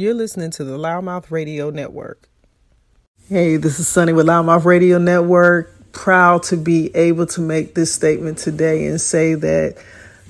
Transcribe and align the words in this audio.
You're 0.00 0.14
listening 0.14 0.50
to 0.52 0.64
the 0.64 0.78
LouddMouth 0.78 1.30
Radio 1.30 1.68
Network. 1.68 2.26
Hey, 3.28 3.58
this 3.58 3.78
is 3.78 3.86
Sunny 3.86 4.14
with 4.14 4.24
LouddMouth 4.24 4.64
Radio 4.64 4.96
Network. 4.96 5.92
Proud 5.92 6.42
to 6.44 6.56
be 6.56 6.90
able 6.96 7.26
to 7.26 7.42
make 7.42 7.74
this 7.74 7.92
statement 7.92 8.38
today 8.38 8.86
and 8.86 8.98
say 8.98 9.34
that 9.34 9.76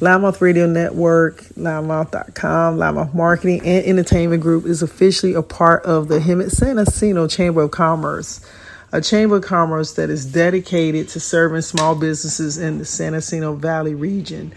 LouddMouth 0.01 0.41
Radio 0.41 0.67
Network, 0.67 1.43
louddmouth.com, 1.55 2.79
LouddMouth 2.79 3.15
Marketing 3.15 3.61
and 3.65 3.87
Entertainment 3.87 4.43
Group 4.43 4.67
is 4.67 4.83
officially 4.83 5.35
a 5.35 5.43
part 5.43 5.85
of 5.85 6.09
the 6.09 6.19
Hemet 6.19 6.51
San 6.51 6.75
Jacinto 6.75 7.29
Chamber 7.29 7.63
of 7.63 7.71
Commerce, 7.71 8.45
a 8.91 9.01
chamber 9.01 9.37
of 9.37 9.45
commerce 9.45 9.93
that 9.93 10.11
is 10.11 10.27
dedicated 10.27 11.09
to 11.11 11.21
serving 11.21 11.63
small 11.63 11.95
businesses 11.95 12.59
in 12.59 12.79
the 12.79 12.85
San 12.85 13.13
Jacinto 13.13 13.55
Valley 13.55 13.95
region. 13.95 14.53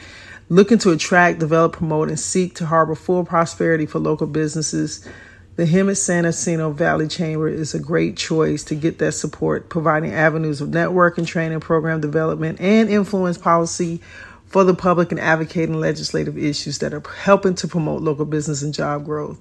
Looking 0.49 0.77
to 0.79 0.91
attract, 0.91 1.39
develop, 1.39 1.73
promote, 1.73 2.09
and 2.09 2.19
seek 2.19 2.55
to 2.55 2.65
harbor 2.65 2.95
full 2.95 3.23
prosperity 3.23 3.85
for 3.85 3.99
local 3.99 4.27
businesses, 4.27 5.07
the 5.55 5.65
Hemet 5.65 5.97
San 5.97 6.25
Jacinto 6.25 6.71
Valley 6.71 7.07
Chamber 7.07 7.47
is 7.47 7.73
a 7.73 7.79
great 7.79 8.17
choice 8.17 8.63
to 8.65 8.75
get 8.75 8.97
that 8.97 9.13
support, 9.13 9.69
providing 9.69 10.11
avenues 10.11 10.59
of 10.59 10.69
networking, 10.69 11.25
training, 11.25 11.61
program 11.61 12.01
development, 12.01 12.59
and 12.59 12.89
influence 12.89 13.37
policy 13.37 14.01
for 14.47 14.63
the 14.63 14.73
public 14.73 15.11
and 15.11 15.19
advocating 15.19 15.79
legislative 15.79 16.37
issues 16.37 16.79
that 16.79 16.93
are 16.93 17.03
helping 17.21 17.55
to 17.55 17.67
promote 17.67 18.01
local 18.01 18.25
business 18.25 18.61
and 18.61 18.73
job 18.73 19.05
growth. 19.05 19.39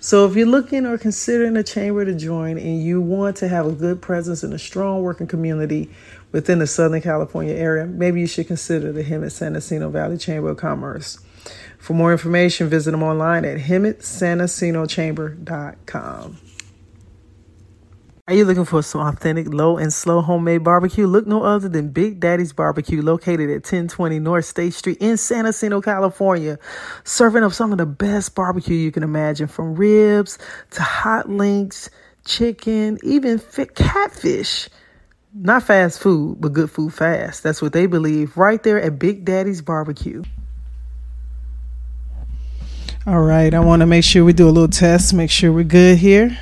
So, 0.00 0.26
if 0.26 0.36
you're 0.36 0.46
looking 0.46 0.86
or 0.86 0.98
considering 0.98 1.56
a 1.56 1.62
chamber 1.62 2.04
to 2.04 2.14
join 2.14 2.58
and 2.58 2.82
you 2.82 3.00
want 3.00 3.36
to 3.38 3.48
have 3.48 3.66
a 3.66 3.72
good 3.72 4.02
presence 4.02 4.44
in 4.44 4.52
a 4.52 4.58
strong 4.58 5.02
working 5.02 5.26
community 5.26 5.90
within 6.32 6.58
the 6.58 6.66
Southern 6.66 7.00
California 7.00 7.54
area, 7.54 7.86
maybe 7.86 8.20
you 8.20 8.26
should 8.26 8.46
consider 8.46 8.92
the 8.92 9.04
Hemet 9.04 9.32
San 9.32 9.54
Jacinto 9.54 9.88
Valley 9.90 10.18
Chamber 10.18 10.50
of 10.50 10.58
Commerce. 10.58 11.18
For 11.78 11.94
more 11.94 12.12
information, 12.12 12.68
visit 12.68 12.90
them 12.90 13.02
online 13.02 13.44
at 13.44 13.58
hemetsantjacinto.chamber.com. 13.58 16.38
Are 18.28 18.34
you 18.34 18.44
looking 18.44 18.66
for 18.66 18.82
some 18.82 19.00
authentic, 19.00 19.48
low 19.48 19.78
and 19.78 19.90
slow 19.90 20.20
homemade 20.20 20.62
barbecue? 20.62 21.06
Look 21.06 21.26
no 21.26 21.44
other 21.44 21.66
than 21.66 21.88
Big 21.88 22.20
Daddy's 22.20 22.52
Barbecue, 22.52 23.00
located 23.00 23.48
at 23.48 23.64
1020 23.64 24.18
North 24.18 24.44
State 24.44 24.74
Street 24.74 24.98
in 25.00 25.16
San 25.16 25.46
Jacinto, 25.46 25.80
California. 25.80 26.58
Serving 27.04 27.42
up 27.42 27.54
some 27.54 27.72
of 27.72 27.78
the 27.78 27.86
best 27.86 28.34
barbecue 28.34 28.76
you 28.76 28.92
can 28.92 29.02
imagine, 29.02 29.46
from 29.46 29.76
ribs 29.76 30.38
to 30.72 30.82
hot 30.82 31.30
links, 31.30 31.88
chicken, 32.26 32.98
even 33.02 33.38
fit 33.38 33.74
catfish. 33.74 34.68
Not 35.40 35.62
fast 35.62 36.00
food, 36.00 36.40
but 36.40 36.52
good 36.52 36.70
food 36.70 36.92
fast. 36.92 37.42
That's 37.44 37.62
what 37.62 37.72
they 37.72 37.86
believe 37.86 38.36
right 38.36 38.60
there 38.62 38.80
at 38.82 38.98
Big 38.98 39.24
Daddy's 39.24 39.62
Barbecue. 39.62 40.24
All 43.06 43.20
right, 43.22 43.54
I 43.54 43.60
want 43.60 43.80
to 43.80 43.86
make 43.86 44.04
sure 44.04 44.24
we 44.24 44.32
do 44.32 44.48
a 44.48 44.50
little 44.50 44.68
test, 44.68 45.14
make 45.14 45.30
sure 45.30 45.52
we're 45.52 45.64
good 45.64 45.98
here. 45.98 46.36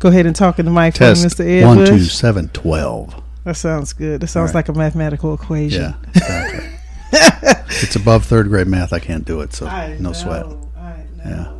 Go 0.00 0.08
ahead 0.08 0.26
and 0.26 0.34
talk 0.34 0.58
in 0.58 0.64
the 0.64 0.70
mic 0.70 0.94
Test 0.94 1.36
for 1.36 1.42
me, 1.42 1.48
Mr. 1.50 1.60
Ed 1.62 1.66
one, 1.66 1.76
Bush. 1.78 1.88
two, 1.88 2.04
seven, 2.04 2.48
twelve. 2.48 3.14
That 3.44 3.56
sounds 3.56 3.92
good. 3.92 4.20
That 4.20 4.26
sounds 4.28 4.48
Right. 4.50 4.56
like 4.66 4.68
a 4.68 4.72
mathematical 4.72 5.32
equation. 5.34 5.82
Yeah, 5.82 5.94
exactly. 6.14 6.68
it's 7.82 7.96
above 7.96 8.24
third 8.26 8.48
grade 8.48 8.66
math. 8.66 8.92
I 8.92 8.98
can't 8.98 9.24
do 9.24 9.40
it, 9.40 9.52
so 9.54 9.66
I 9.66 9.96
no 10.00 10.10
know, 10.10 10.12
sweat. 10.12 10.44
I 10.44 10.48
know. 10.48 11.04
Yeah. 11.24 11.52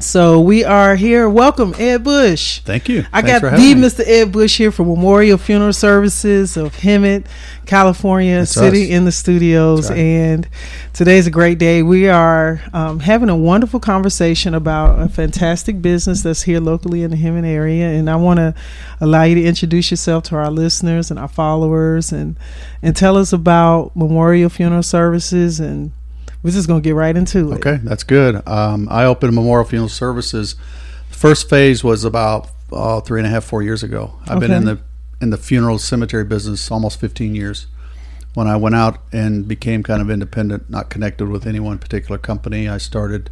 So 0.00 0.40
we 0.40 0.62
are 0.62 0.94
here. 0.94 1.28
Welcome, 1.28 1.74
Ed 1.78 2.04
Bush. 2.04 2.60
Thank 2.60 2.88
you. 2.88 3.06
I 3.12 3.22
Thanks 3.22 3.40
got 3.40 3.52
the 3.52 3.56
me. 3.56 3.74
Mr. 3.74 4.06
Ed 4.06 4.30
Bush 4.30 4.58
here 4.58 4.70
from 4.70 4.88
Memorial 4.88 5.38
Funeral 5.38 5.72
Services 5.72 6.56
of 6.56 6.74
Hemet, 6.76 7.26
California 7.64 8.38
That's 8.38 8.52
City 8.52 8.84
us. 8.84 8.90
in 8.90 9.04
the 9.06 9.12
studios. 9.12 9.88
Right. 9.88 9.98
And 9.98 10.48
today's 10.92 11.26
a 11.26 11.30
great 11.30 11.58
day. 11.58 11.82
We 11.82 12.08
are 12.08 12.60
um, 12.74 13.00
having 13.00 13.30
a 13.30 13.36
wonderful 13.36 13.80
conversation 13.80 14.54
about 14.54 15.00
a 15.00 15.08
fantastic 15.08 15.80
business 15.80 16.22
that's 16.22 16.42
here 16.42 16.60
locally 16.60 17.02
in 17.02 17.10
the 17.10 17.16
Hemet 17.16 17.46
area. 17.46 17.88
And 17.88 18.10
I 18.10 18.16
want 18.16 18.38
to 18.38 18.54
allow 19.00 19.22
you 19.22 19.36
to 19.36 19.44
introduce 19.44 19.90
yourself 19.90 20.24
to 20.24 20.36
our 20.36 20.50
listeners 20.50 21.10
and 21.10 21.18
our 21.18 21.28
followers 21.28 22.12
and, 22.12 22.36
and 22.82 22.94
tell 22.94 23.16
us 23.16 23.32
about 23.32 23.96
Memorial 23.96 24.50
Funeral 24.50 24.82
Services. 24.82 25.58
And 25.58 25.92
we're 26.46 26.52
just 26.52 26.68
going 26.68 26.80
to 26.80 26.88
get 26.88 26.94
right 26.94 27.16
into 27.16 27.50
it. 27.50 27.56
Okay, 27.56 27.80
that's 27.82 28.04
good. 28.04 28.40
Um, 28.46 28.86
I 28.88 29.04
opened 29.04 29.34
Memorial 29.34 29.66
Funeral 29.68 29.88
Services. 29.88 30.54
First 31.10 31.50
phase 31.50 31.82
was 31.82 32.04
about 32.04 32.48
uh, 32.70 33.00
three 33.00 33.18
and 33.18 33.26
a 33.26 33.30
half, 33.30 33.42
four 33.42 33.64
years 33.64 33.82
ago. 33.82 34.16
I've 34.28 34.38
been 34.38 34.52
in 34.52 34.64
the 34.64 34.78
in 35.20 35.30
the 35.30 35.36
funeral 35.38 35.80
cemetery 35.80 36.22
business 36.24 36.70
almost 36.70 37.00
15 37.00 37.34
years. 37.34 37.66
When 38.34 38.46
I 38.46 38.54
went 38.56 38.76
out 38.76 38.98
and 39.12 39.48
became 39.48 39.82
kind 39.82 40.00
of 40.00 40.08
independent, 40.08 40.70
not 40.70 40.88
connected 40.88 41.26
with 41.28 41.48
any 41.48 41.58
one 41.58 41.78
particular 41.78 42.16
company, 42.18 42.68
I 42.68 42.78
started 42.78 43.28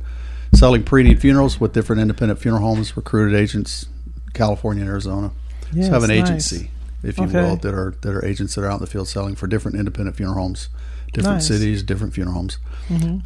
selling 0.52 0.82
pre-need 0.82 1.20
funerals 1.20 1.60
with 1.60 1.72
different 1.72 2.02
independent 2.02 2.40
funeral 2.40 2.62
homes, 2.64 2.96
recruited 2.96 3.38
agents, 3.38 3.86
California 4.32 4.82
and 4.82 4.90
Arizona. 4.90 5.30
Yes, 5.72 5.86
so 5.86 5.92
I 5.92 5.94
have 5.94 6.02
an 6.02 6.08
nice. 6.08 6.18
agency, 6.30 6.70
if 7.04 7.16
you 7.18 7.24
Okay. 7.26 7.38
will, 7.42 7.56
that 7.58 7.74
are 7.74 7.94
that 8.00 8.12
are 8.12 8.24
agents 8.24 8.56
that 8.56 8.62
are 8.62 8.68
out 8.70 8.80
in 8.80 8.80
the 8.80 8.90
field 8.90 9.06
selling 9.06 9.36
for 9.36 9.46
different 9.46 9.76
independent 9.78 10.16
funeral 10.16 10.36
homes, 10.38 10.68
different 11.14 11.36
Nice. 11.36 11.44
Mm-hmm. 11.46 11.54
cities, 11.54 11.82
different 11.82 12.12
funeral 12.14 12.34
homes. 12.36 12.58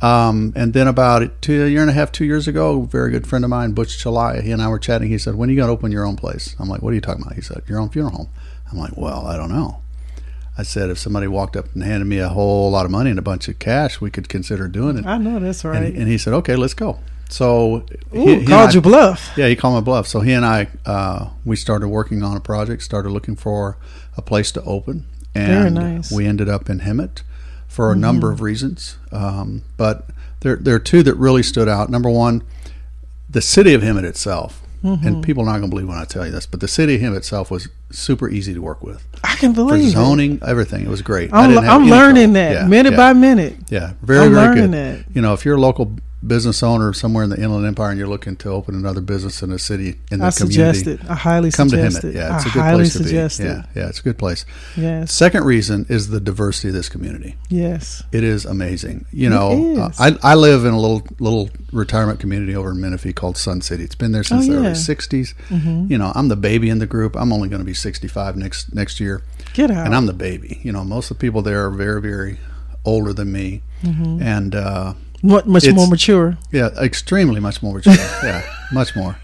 Um, 0.00 0.52
and 0.54 0.72
then 0.72 0.86
about 0.88 1.42
two, 1.42 1.64
a 1.64 1.68
year 1.68 1.80
and 1.80 1.90
a 1.90 1.92
half, 1.92 2.12
two 2.12 2.24
years 2.24 2.46
ago, 2.46 2.82
a 2.82 2.86
very 2.86 3.10
good 3.10 3.26
friend 3.26 3.44
of 3.44 3.50
mine, 3.50 3.72
Butch 3.72 4.02
Chalaya, 4.02 4.42
he 4.42 4.50
and 4.52 4.62
I 4.62 4.68
were 4.68 4.78
chatting. 4.78 5.08
He 5.08 5.18
said, 5.18 5.34
"When 5.34 5.48
are 5.48 5.52
you 5.52 5.56
going 5.56 5.68
to 5.68 5.72
open 5.72 5.90
your 5.92 6.04
own 6.04 6.16
place?" 6.16 6.54
I'm 6.58 6.68
like, 6.68 6.82
"What 6.82 6.90
are 6.92 6.94
you 6.94 7.00
talking 7.00 7.22
about?" 7.22 7.34
He 7.34 7.40
said, 7.42 7.62
"Your 7.66 7.80
own 7.80 7.88
funeral 7.88 8.14
home." 8.16 8.28
I'm 8.70 8.78
like, 8.78 8.96
"Well, 8.96 9.26
I 9.26 9.36
don't 9.36 9.50
know." 9.50 9.80
I 10.56 10.62
said, 10.62 10.90
"If 10.90 10.98
somebody 10.98 11.26
walked 11.28 11.56
up 11.56 11.66
and 11.74 11.82
handed 11.82 12.06
me 12.06 12.18
a 12.18 12.28
whole 12.28 12.70
lot 12.70 12.84
of 12.84 12.90
money 12.90 13.10
and 13.10 13.18
a 13.18 13.22
bunch 13.22 13.48
of 13.48 13.58
cash, 13.58 14.00
we 14.00 14.10
could 14.10 14.28
consider 14.28 14.68
doing 14.68 14.96
it." 14.98 15.06
I 15.06 15.18
know 15.18 15.38
that's 15.38 15.64
And, 15.64 15.72
right. 15.74 15.92
he, 15.94 15.98
and 16.00 16.08
he 16.08 16.18
said, 16.18 16.34
"Okay, 16.34 16.56
let's 16.56 16.74
go." 16.74 16.98
So 17.30 17.84
Ooh, 18.14 18.26
he- 18.26 18.40
he 18.40 18.46
called 18.46 18.70
I- 18.70 18.72
you 18.72 18.80
bluff. 18.80 19.32
yeah, 19.36 19.48
he 19.48 19.56
called 19.56 19.74
my 19.74 19.80
bluff. 19.80 20.06
So 20.08 20.20
he 20.20 20.32
and 20.32 20.46
I, 20.46 20.68
uh, 20.86 21.28
we 21.44 21.56
started 21.56 21.88
working 21.88 22.22
on 22.22 22.36
a 22.36 22.40
project, 22.40 22.82
started 22.82 23.10
looking 23.10 23.36
for 23.36 23.76
a 24.16 24.22
place 24.22 24.50
to 24.52 24.62
open, 24.62 25.04
Very 25.34 25.66
and 25.66 25.74
nice. 25.74 26.06
Mm-hmm. 26.06 26.14
we 26.16 26.26
ended 26.26 26.48
up 26.48 26.70
in 26.70 26.80
Hemet 26.80 27.22
for 27.78 27.92
a 27.92 27.96
number 27.96 28.32
of 28.32 28.40
reasons. 28.40 28.96
Um, 29.12 29.62
but 29.76 30.06
there, 30.40 30.56
there 30.56 30.74
are 30.74 30.80
two 30.80 31.04
that 31.04 31.14
really 31.14 31.44
stood 31.44 31.68
out. 31.68 31.88
Number 31.88 32.10
one, 32.10 32.42
the 33.30 33.40
city 33.40 33.72
of 33.72 33.82
Hemet 33.82 34.02
itself, 34.02 34.60
Mm-hmm. 34.82 35.06
and 35.08 35.24
people 35.24 35.42
are 35.42 35.46
not 35.46 35.58
going 35.58 35.64
to 35.64 35.68
believe 35.70 35.88
when 35.88 35.98
I 35.98 36.04
tell 36.04 36.24
you 36.24 36.30
this, 36.30 36.46
but 36.46 36.58
the 36.60 36.68
city 36.68 36.94
of 36.96 37.00
Hemet 37.00 37.16
itself 37.16 37.50
was 37.52 37.68
super 37.90 38.28
easy 38.28 38.54
to 38.54 38.60
work 38.62 38.80
with 38.82 39.04
I 39.24 39.34
can 39.34 39.50
for 39.52 39.56
believe 39.66 39.88
it. 39.88 39.90
zoning, 39.90 40.38
everything. 40.46 40.82
It 40.84 40.88
was 40.88 41.02
great. 41.02 41.32
I 41.32 41.42
I'm, 41.42 41.50
didn't 41.50 41.64
have 41.64 41.82
I'm 41.82 41.88
learning 41.88 42.32
trouble. 42.32 42.32
that 42.34 42.52
Yeah, 42.52 42.66
minute 42.68 42.90
yeah. 42.92 42.96
by 42.96 43.12
minute. 43.12 43.56
Yeah, 43.70 43.92
very, 44.02 44.26
I'm 44.26 44.32
very 44.34 44.46
learning 44.46 44.70
good. 44.70 45.04
that. 45.06 45.14
You 45.16 45.20
know, 45.22 45.34
if 45.34 45.44
you're 45.44 45.56
a 45.56 45.60
local 45.60 45.96
business 46.26 46.64
owner 46.64 46.92
somewhere 46.92 47.22
in 47.22 47.30
the 47.30 47.40
Inland 47.40 47.64
Empire 47.64 47.90
and 47.90 47.98
you're 47.98 48.08
looking 48.08 48.34
to 48.34 48.48
open 48.50 48.74
another 48.74 49.00
business 49.00 49.40
in 49.42 49.52
a 49.52 49.58
city 49.58 50.00
in 50.10 50.18
the 50.18 50.24
community. 50.24 50.24
I 50.24 50.30
community, 50.32 50.78
suggest 50.78 50.86
it. 51.04 51.10
I 51.10 51.14
highly 51.14 51.50
come 51.52 51.68
to 51.68 51.76
suggest 51.76 52.02
Hemet. 52.02 52.08
it. 52.10 52.14
Yeah, 52.16 52.36
it's 52.36 52.46
I 52.46 52.48
a 52.48 52.52
good 52.52 52.74
place 52.74 52.92
to 52.94 52.98
suggest 53.04 53.38
be. 53.38 53.44
it. 53.44 53.48
Yeah, 53.48 53.62
yeah, 53.76 53.88
it's 53.88 54.00
a 54.00 54.02
good 54.02 54.18
place. 54.18 54.44
Yes. 54.76 55.12
Second 55.12 55.44
reason 55.44 55.86
is 55.88 56.08
the 56.08 56.18
diversity 56.20 56.68
of 56.68 56.74
this 56.74 56.88
community. 56.88 57.36
Yes. 57.48 58.02
It 58.10 58.24
is 58.24 58.44
amazing. 58.44 59.06
You 59.12 59.30
know, 59.30 59.76
uh. 59.80 59.90
I, 59.98 60.16
I 60.22 60.34
live 60.34 60.64
in 60.64 60.74
a 60.74 60.80
little 60.80 61.06
little 61.20 61.50
retirement 61.72 62.18
community 62.18 62.56
over 62.56 62.72
in 62.72 62.80
Menifee 62.80 63.12
called 63.12 63.36
Sun 63.36 63.60
City. 63.60 63.84
It's 63.84 63.94
been 63.94 64.10
there 64.10 64.24
since 64.24 64.44
Oh, 64.44 64.48
the 64.48 64.52
yeah. 64.54 64.58
early 64.66 64.70
'60s. 64.72 65.34
You 65.88 65.98
know, 65.98 66.10
I'm 66.16 66.26
the 66.28 66.36
baby 66.36 66.68
in 66.68 66.80
the 66.80 66.86
group. 66.86 67.14
I'm 67.16 67.32
only 67.32 67.48
going 67.48 67.60
to 67.60 67.64
be 67.66 67.74
65 67.74 68.36
next 68.36 68.74
next 68.74 68.98
year, 68.98 69.22
Get 69.54 69.70
out. 69.70 69.86
and 69.86 69.94
I'm 69.94 70.06
the 70.06 70.12
baby. 70.14 70.60
You 70.64 70.72
know, 70.72 70.82
most 70.82 71.10
of 71.12 71.18
the 71.18 71.20
people 71.20 71.42
there 71.42 71.64
are 71.64 71.70
very 71.70 72.00
very 72.00 72.38
older 72.84 73.12
than 73.12 73.30
me, 73.30 73.62
and 73.84 74.54
uh, 74.54 74.94
Mu- 75.22 75.42
much 75.44 75.64
it's- 75.64 75.74
more 75.74 75.86
mature. 75.88 76.36
yeah, 76.52 76.68
extremely 76.80 77.40
much 77.40 77.62
more 77.62 77.74
mature. 77.74 77.94
yeah, 78.22 78.42
much 78.72 78.94
more. 78.96 79.16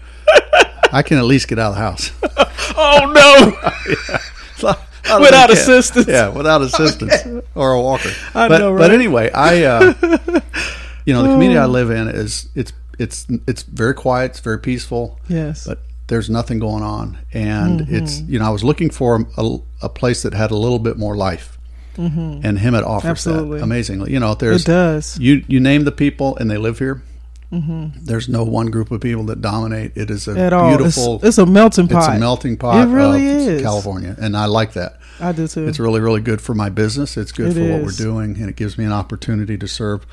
I 0.91 1.01
can 1.03 1.17
at 1.17 1.25
least 1.25 1.47
get 1.47 1.59
out 1.59 1.69
of 1.69 1.75
the 1.75 1.81
house. 1.81 2.11
Oh 2.77 3.11
no! 3.13 4.69
Other 5.07 5.21
Without 5.21 5.51
assistance. 5.51 6.07
Yeah, 6.07 6.29
without 6.29 6.61
assistance 6.63 7.13
or 7.53 7.73
a 7.73 7.81
walker. 7.81 8.09
I 8.33 8.47
but 8.47 8.57
know, 8.57 8.75
but 8.75 8.89
anyway, 8.91 9.31
I 9.31 9.63
uh, 9.63 9.93
you 11.05 11.13
know 11.13 11.21
the 11.21 11.29
community 11.29 11.59
I 11.59 11.65
live 11.67 11.91
in 11.91 12.07
is 12.07 12.49
it's 12.55 12.73
it's 12.97 13.27
it's 13.47 13.61
very 13.63 13.93
quiet, 13.93 14.31
it's 14.31 14.39
very 14.39 14.59
peaceful, 14.59 15.19
yes. 15.29 15.67
but 15.67 15.79
there's 16.07 16.27
nothing 16.29 16.57
going 16.59 16.81
on, 16.83 17.19
and 17.33 17.81
Mm-hmm. 17.81 17.95
it's 17.95 18.21
you 18.21 18.39
know 18.39 18.45
I 18.45 18.49
was 18.49 18.63
looking 18.63 18.89
for 18.89 19.25
a, 19.37 19.57
a 19.83 19.89
place 19.89 20.23
that 20.23 20.33
had 20.33 20.49
a 20.51 20.55
little 20.57 20.79
bit 20.79 20.97
more 20.97 21.15
life, 21.15 21.54
and 21.97 22.57
Hemet 22.57 22.83
offers 22.83 23.01
Mm-hmm. 23.03 23.07
Absolutely. 23.09 23.57
that 23.59 23.63
amazingly. 23.63 24.11
You 24.13 24.19
know, 24.19 24.33
there's 24.35 24.63
it 24.63 24.67
does. 24.67 25.17
you 25.19 25.43
you 25.47 25.59
name 25.59 25.83
the 25.85 25.91
people 25.91 26.35
and 26.37 26.49
they 26.51 26.57
live 26.57 26.79
here. 26.79 27.01
There's 27.51 28.27
no 28.27 28.43
one 28.43 28.65
group 28.67 28.91
of 28.91 28.99
people 28.99 29.23
that 29.25 29.39
dominate. 29.41 29.93
It 29.95 30.09
is 30.11 30.27
a 30.27 30.31
Mm-hmm. 30.31 30.39
At 30.39 30.51
all. 30.53 30.75
beautiful. 30.77 31.15
It's, 31.15 31.23
it's 31.25 31.37
a 31.37 31.45
melting 31.45 31.87
pot. 31.87 32.09
it's 32.09 32.17
a 32.17 32.19
melting 32.19 32.57
pot 32.57 32.85
It 32.85 32.91
really 32.91 33.25
of 33.29 33.37
is. 33.47 33.61
California, 33.61 34.15
and 34.19 34.35
I 34.35 34.45
like 34.45 34.73
that. 34.73 34.99
I 35.21 35.31
do 35.31 35.47
too. 35.47 35.65
It's 35.65 35.79
really, 35.79 36.01
really 36.01 36.19
good 36.19 36.41
for 36.41 36.53
my 36.53 36.67
business. 36.69 37.15
It's 37.15 37.31
good 37.31 37.51
It 37.51 37.53
for 37.53 37.71
what 37.71 37.83
we're 37.83 37.91
doing, 37.91 38.35
and 38.37 38.49
it 38.49 38.57
gives 38.57 38.77
me 38.77 38.83
an 38.83 38.91
opportunity 38.91 39.57
to 39.57 39.67
serve 39.69 40.05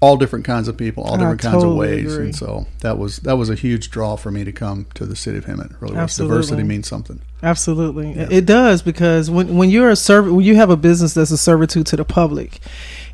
all 0.00 0.16
different 0.16 0.46
kinds 0.46 0.66
of 0.68 0.76
people, 0.78 1.04
all 1.04 1.18
different 1.18 1.42
kinds 1.42 1.62
of 1.62 1.74
ways. 1.74 2.14
agree. 2.14 2.24
And 2.26 2.34
so 2.36 2.66
that 2.80 2.96
was 2.96 3.18
that 3.18 3.36
was 3.36 3.50
a 3.50 3.54
huge 3.54 3.90
draw 3.90 4.16
for 4.16 4.30
me 4.30 4.42
to 4.44 4.52
come 4.52 4.86
to 4.94 5.04
the 5.04 5.14
city 5.16 5.36
of 5.36 5.44
Hemet. 5.44 5.78
Really, 5.80 5.92
was. 5.94 6.02
Absolutely. 6.02 6.36
diversity 6.36 6.62
means 6.62 6.88
something. 6.88 7.20
Absolutely, 7.42 8.12
it 8.12 8.46
does 8.46 8.82
because 8.82 9.28
when 9.30 9.56
when 9.56 9.68
you're 9.68 9.90
a 9.90 9.96
serv- 9.96 10.30
when 10.32 10.44
you 10.44 10.54
have 10.56 10.70
a 10.70 10.76
business 10.76 11.14
that's 11.14 11.32
a 11.32 11.36
servitude 11.36 11.86
to 11.88 11.96
the 11.96 12.04
public, 12.04 12.60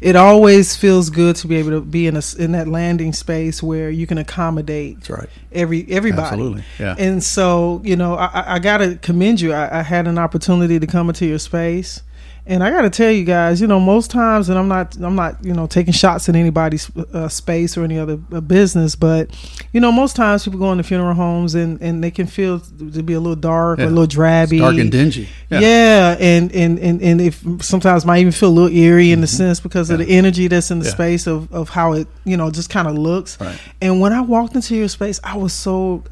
it 0.03 0.17
always 0.17 0.77
feels 0.77 1.09
good 1.09 1.35
to 1.37 1.47
be 1.49 1.57
able 1.57 1.71
to 1.71 1.81
be 1.81 2.07
in 2.07 2.15
a 2.17 2.23
in 2.39 2.53
that 2.53 2.69
landing 2.69 3.15
space 3.15 3.63
where 3.63 3.89
you 3.89 4.07
can 4.07 4.19
accommodate 4.19 4.97
That's 4.97 5.11
right. 5.11 5.29
every 5.51 5.87
everybody. 5.91 6.23
Absolutely, 6.27 6.65
yeah. 6.79 6.95
And 6.99 7.25
so, 7.25 7.81
you 7.85 7.97
know, 7.97 8.15
I, 8.17 8.27
I- 8.27 8.55
I 8.57 8.59
got 8.59 8.79
to 8.79 8.97
commend 8.97 9.41
you. 9.41 9.53
I, 9.55 9.79
I 9.79 9.83
had 9.83 10.07
an 10.07 10.19
opportunity 10.19 10.79
to 10.79 10.87
come 10.87 11.09
into 11.09 11.25
your 11.25 11.39
space, 11.39 12.03
and 12.51 12.65
I 12.65 12.71
got 12.71 12.81
to 12.83 12.89
tell 12.91 13.11
you 13.11 13.25
guys, 13.25 13.61
you 13.61 13.67
know, 13.67 13.79
most 13.79 14.11
times, 14.11 14.49
and 14.49 14.59
I'm 14.59 14.69
not, 14.69 14.97
I'm 14.97 15.15
not, 15.15 15.37
you 15.45 15.53
know, 15.53 15.67
taking 15.67 15.93
shots 15.93 16.31
in 16.31 16.35
anybody's 16.37 16.91
uh, 16.97 17.29
space 17.29 17.77
or 17.77 17.85
any 17.85 17.99
other 17.99 18.19
uh, 18.33 18.41
business, 18.41 18.97
but 18.97 19.29
you 19.75 19.81
know, 19.83 19.93
most 19.93 20.17
times 20.17 20.45
people 20.45 20.59
go 20.59 20.73
into 20.73 20.83
funeral 20.83 21.13
homes 21.15 21.55
and 21.55 21.79
and 21.83 22.03
they 22.03 22.11
can 22.11 22.27
feel 22.27 22.61
to 22.61 23.03
be 23.03 23.13
a 23.13 23.21
little 23.21 23.37
dark 23.37 23.79
or 23.81 23.83
a 23.83 23.87
little 23.91 24.07
drabby, 24.07 24.53
It's 24.53 24.61
dark 24.63 24.77
and 24.79 24.91
dingy. 24.91 25.29
yeah. 25.51 26.17
and, 26.19 26.51
and 26.55 26.79
and 26.79 27.03
and 27.03 27.21
if 27.21 27.45
sometimes 27.61 28.07
might 28.07 28.21
even 28.21 28.33
feel 28.33 28.49
a 28.49 28.57
little 28.59 28.75
eerie 28.75 29.13
in 29.13 29.21
the 29.21 29.27
sense 29.27 29.61
because 29.61 29.91
of 29.91 29.99
Mm-hmm. 30.01 30.09
The 30.09 30.17
energy 30.17 30.49
that's 30.49 30.71
in 30.71 30.79
the 30.79 30.87
Yeah. 30.87 30.93
space 30.93 31.27
of 31.27 31.53
of 31.53 31.69
how 31.69 31.93
it 31.93 32.07
you 32.25 32.37
know 32.39 32.51
just 32.51 32.71
kind 32.71 32.89
of 32.89 32.97
looks. 32.97 33.39
Right. 33.41 33.59
And 33.83 34.01
when 34.01 34.13
I 34.15 34.23
walked 34.23 34.55
into 34.55 34.75
your 34.75 34.89
space, 34.89 35.21
I 35.23 35.37
was 35.37 35.53
so 35.53 36.03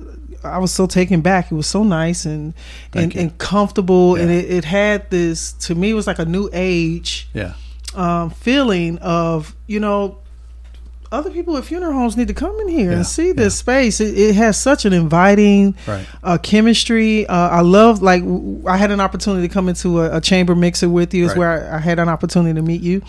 I 0.46 0.58
was 0.58 0.72
so 0.72 0.86
taken 0.86 1.20
back. 1.20 1.50
It 1.52 1.54
was 1.54 1.66
so 1.66 1.82
nice 1.84 2.24
and 2.24 2.54
and, 2.94 3.14
and 3.16 3.36
comfortable, 3.38 4.16
and 4.16 4.30
it, 4.30 4.50
it 4.50 4.64
had 4.64 5.10
this 5.10 5.52
to 5.66 5.74
me 5.74 5.90
it 5.90 5.94
was 5.94 6.06
like 6.06 6.18
a 6.18 6.24
new 6.24 6.48
age 6.52 7.28
Yeah. 7.34 7.52
um, 7.94 8.30
feeling 8.30 8.98
of 8.98 9.54
you 9.66 9.80
know 9.80 10.18
other 11.16 11.30
people 11.30 11.56
at 11.56 11.64
funeral 11.64 11.92
homes 11.92 12.16
need 12.16 12.28
to 12.28 12.34
come 12.34 12.58
in 12.60 12.68
here 12.68 12.90
Yeah, 12.90 12.96
and 12.98 13.06
see 13.06 13.32
this 13.32 13.56
space. 13.56 14.00
It, 14.00 14.16
it 14.18 14.34
has 14.36 14.56
such 14.58 14.84
an 14.84 14.92
inviting 14.92 15.74
Right. 15.86 16.06
uh, 16.22 16.38
chemistry. 16.38 17.26
Uh, 17.26 17.48
I 17.48 17.60
love 17.62 18.02
like 18.02 18.22
w- 18.22 18.62
I 18.66 18.76
had 18.76 18.90
an 18.90 19.00
opportunity 19.00 19.46
to 19.48 19.52
come 19.52 19.68
into 19.68 20.00
a, 20.02 20.16
a 20.18 20.20
chamber 20.20 20.54
mixer 20.54 20.88
with 20.88 21.14
you. 21.14 21.24
Is 21.24 21.30
Right. 21.30 21.38
where 21.38 21.72
I, 21.72 21.76
I 21.76 21.80
had 21.80 21.98
an 21.98 22.08
opportunity 22.08 22.54
to 22.54 22.62
meet 22.62 22.82
you, 22.82 23.02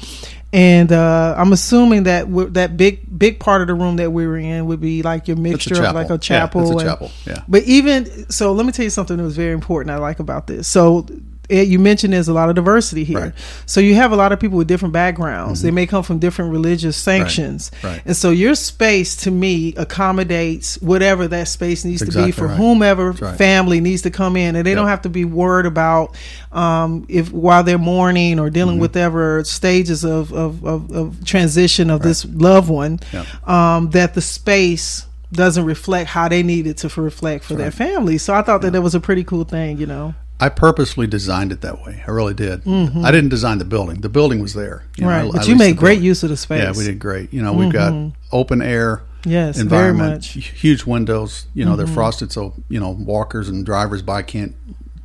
and 0.53 0.91
uh, 0.91 1.35
I'm 1.37 1.51
assuming 1.53 2.03
that 2.03 2.27
we 2.29 2.45
that 2.45 2.77
big 2.77 3.01
big 3.17 3.39
part 3.39 3.61
of 3.61 3.67
the 3.67 3.73
room 3.73 3.97
that 3.97 4.11
we 4.11 4.25
were 4.25 4.37
in 4.37 4.65
would 4.67 4.79
be 4.81 5.01
like 5.03 5.27
your 5.27 5.37
mixture 5.37 5.83
of 5.83 5.93
like 5.95 6.09
a 6.09 6.17
chapel. 6.17 6.61
Yeah, 6.61 6.67
it's 6.67 6.71
a 6.71 6.77
and- 6.77 6.89
chapel. 6.89 7.11
Yeah. 7.25 7.41
but 7.47 7.63
even 7.63 8.29
so, 8.31 8.51
let 8.53 8.65
me 8.65 8.71
tell 8.71 8.83
you 8.85 8.89
something 8.89 9.17
that 9.17 9.23
was 9.23 9.35
very 9.35 9.53
important. 9.53 9.91
I 9.91 9.97
like 9.97 10.19
about 10.19 10.47
this. 10.47 10.67
So. 10.67 11.05
Ed, 11.49 11.67
you 11.67 11.79
mentioned 11.79 12.13
there's 12.13 12.27
a 12.27 12.33
lot 12.33 12.49
of 12.49 12.55
diversity 12.55 13.03
here. 13.03 13.19
Right. 13.19 13.33
So 13.65 13.79
you 13.79 13.95
have 13.95 14.11
a 14.11 14.15
lot 14.15 14.31
of 14.31 14.39
people 14.39 14.57
with 14.57 14.67
different 14.67 14.93
backgrounds. 14.93 15.61
They 15.61 15.71
may 15.71 15.85
come 15.87 16.03
from 16.03 16.19
different 16.19 16.51
religious 16.51 16.97
sanctions. 16.97 17.71
Right. 17.83 18.01
And 18.05 18.15
so 18.15 18.31
your 18.31 18.55
space 18.55 19.15
to 19.17 19.31
me 19.31 19.73
accommodates 19.75 20.77
whatever 20.81 21.27
that 21.27 21.47
space 21.47 21.85
needs 21.85 22.05
to 22.05 22.11
be 22.11 22.31
for 22.31 22.47
right. 22.47 22.57
whomever 22.57 23.11
right. 23.11 23.37
family 23.37 23.79
needs 23.81 24.01
to 24.03 24.11
come 24.11 24.35
in. 24.35 24.55
And 24.55 24.65
they 24.65 24.75
don't 24.75 24.87
have 24.87 25.03
to 25.03 25.09
be 25.09 25.25
worried 25.25 25.65
about 25.65 26.15
um, 26.51 27.05
if 27.09 27.31
while 27.31 27.63
they're 27.63 27.77
mourning 27.77 28.39
or 28.39 28.49
dealing 28.49 28.67
Mm-hmm. 28.75 28.81
with 28.81 28.91
whatever 28.95 29.43
stages 29.45 30.03
of, 30.03 30.33
of, 30.33 30.65
of, 30.65 30.91
of 30.91 31.23
transition 31.25 31.89
of 31.89 32.01
this 32.01 32.25
loved 32.25 32.69
one, 32.69 32.99
Yep. 33.13 33.47
um, 33.47 33.89
that 33.91 34.13
the 34.13 34.21
space 34.21 35.05
doesn't 35.31 35.65
reflect 35.65 36.09
how 36.09 36.27
they 36.27 36.43
need 36.43 36.67
it 36.67 36.77
to 36.77 37.01
reflect 37.01 37.43
for 37.45 37.53
their 37.55 37.71
family. 37.71 38.17
So 38.17 38.33
I 38.33 38.41
thought 38.41 38.61
that 38.61 38.71
that 38.73 38.81
was 38.81 38.95
a 38.95 38.99
pretty 38.99 39.23
cool 39.23 39.43
thing, 39.43 39.77
you 39.77 39.85
know. 39.85 40.13
I 40.39 40.49
purposely 40.49 41.07
designed 41.07 41.51
it 41.51 41.61
that 41.61 41.83
way. 41.83 42.03
I 42.07 42.11
really 42.11 42.33
did. 42.35 42.61
I 42.67 43.11
didn't 43.11 43.29
design 43.29 43.57
the 43.57 43.65
building. 43.65 44.01
The 44.01 44.09
building 44.09 44.39
was 44.39 44.53
there. 44.53 44.83
You 44.95 45.05
know, 45.05 45.09
Mm-hmm. 45.09 45.25
right. 45.25 45.25
I- 45.25 45.27
I 45.29 45.31
but 45.39 45.47
you 45.47 45.55
made 45.55 45.77
great 45.77 45.93
building. 45.95 46.05
use 46.05 46.23
of 46.23 46.29
the 46.29 46.37
space. 46.37 46.61
Yeah, 46.63 46.73
we 46.77 46.85
did 46.85 46.99
great. 46.99 47.33
You 47.33 47.41
know, 47.41 47.53
we've 47.53 47.73
got 47.73 48.11
open 48.31 48.61
air 48.61 49.01
Yes, 49.25 49.55
very 49.57 49.63
environment, 49.65 50.11
much. 50.13 50.29
Mm-hmm. 50.37 50.55
huge 50.55 50.85
windows. 50.85 51.47
You 51.53 51.65
know, 51.65 51.75
they're 51.75 51.87
frosted 51.87 52.31
so 52.31 52.53
you 52.69 52.79
know 52.79 52.91
walkers 52.91 53.49
and 53.49 53.65
drivers 53.65 54.01
by 54.03 54.21
can't 54.21 54.55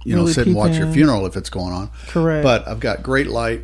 you 0.05 0.15
know 0.15 0.23
Really 0.23 0.33
sit 0.35 0.47
and 0.49 0.55
watch 0.57 0.73
peek 0.73 0.81
your 0.81 0.93
funeral 0.93 1.25
if 1.27 1.37
it's 1.37 1.49
going 1.51 1.73
on. 1.73 1.91
Correct. 2.09 2.43
But 2.45 2.69
I've 2.69 2.79
got 2.81 3.03
great 3.03 3.29
light, 3.29 3.63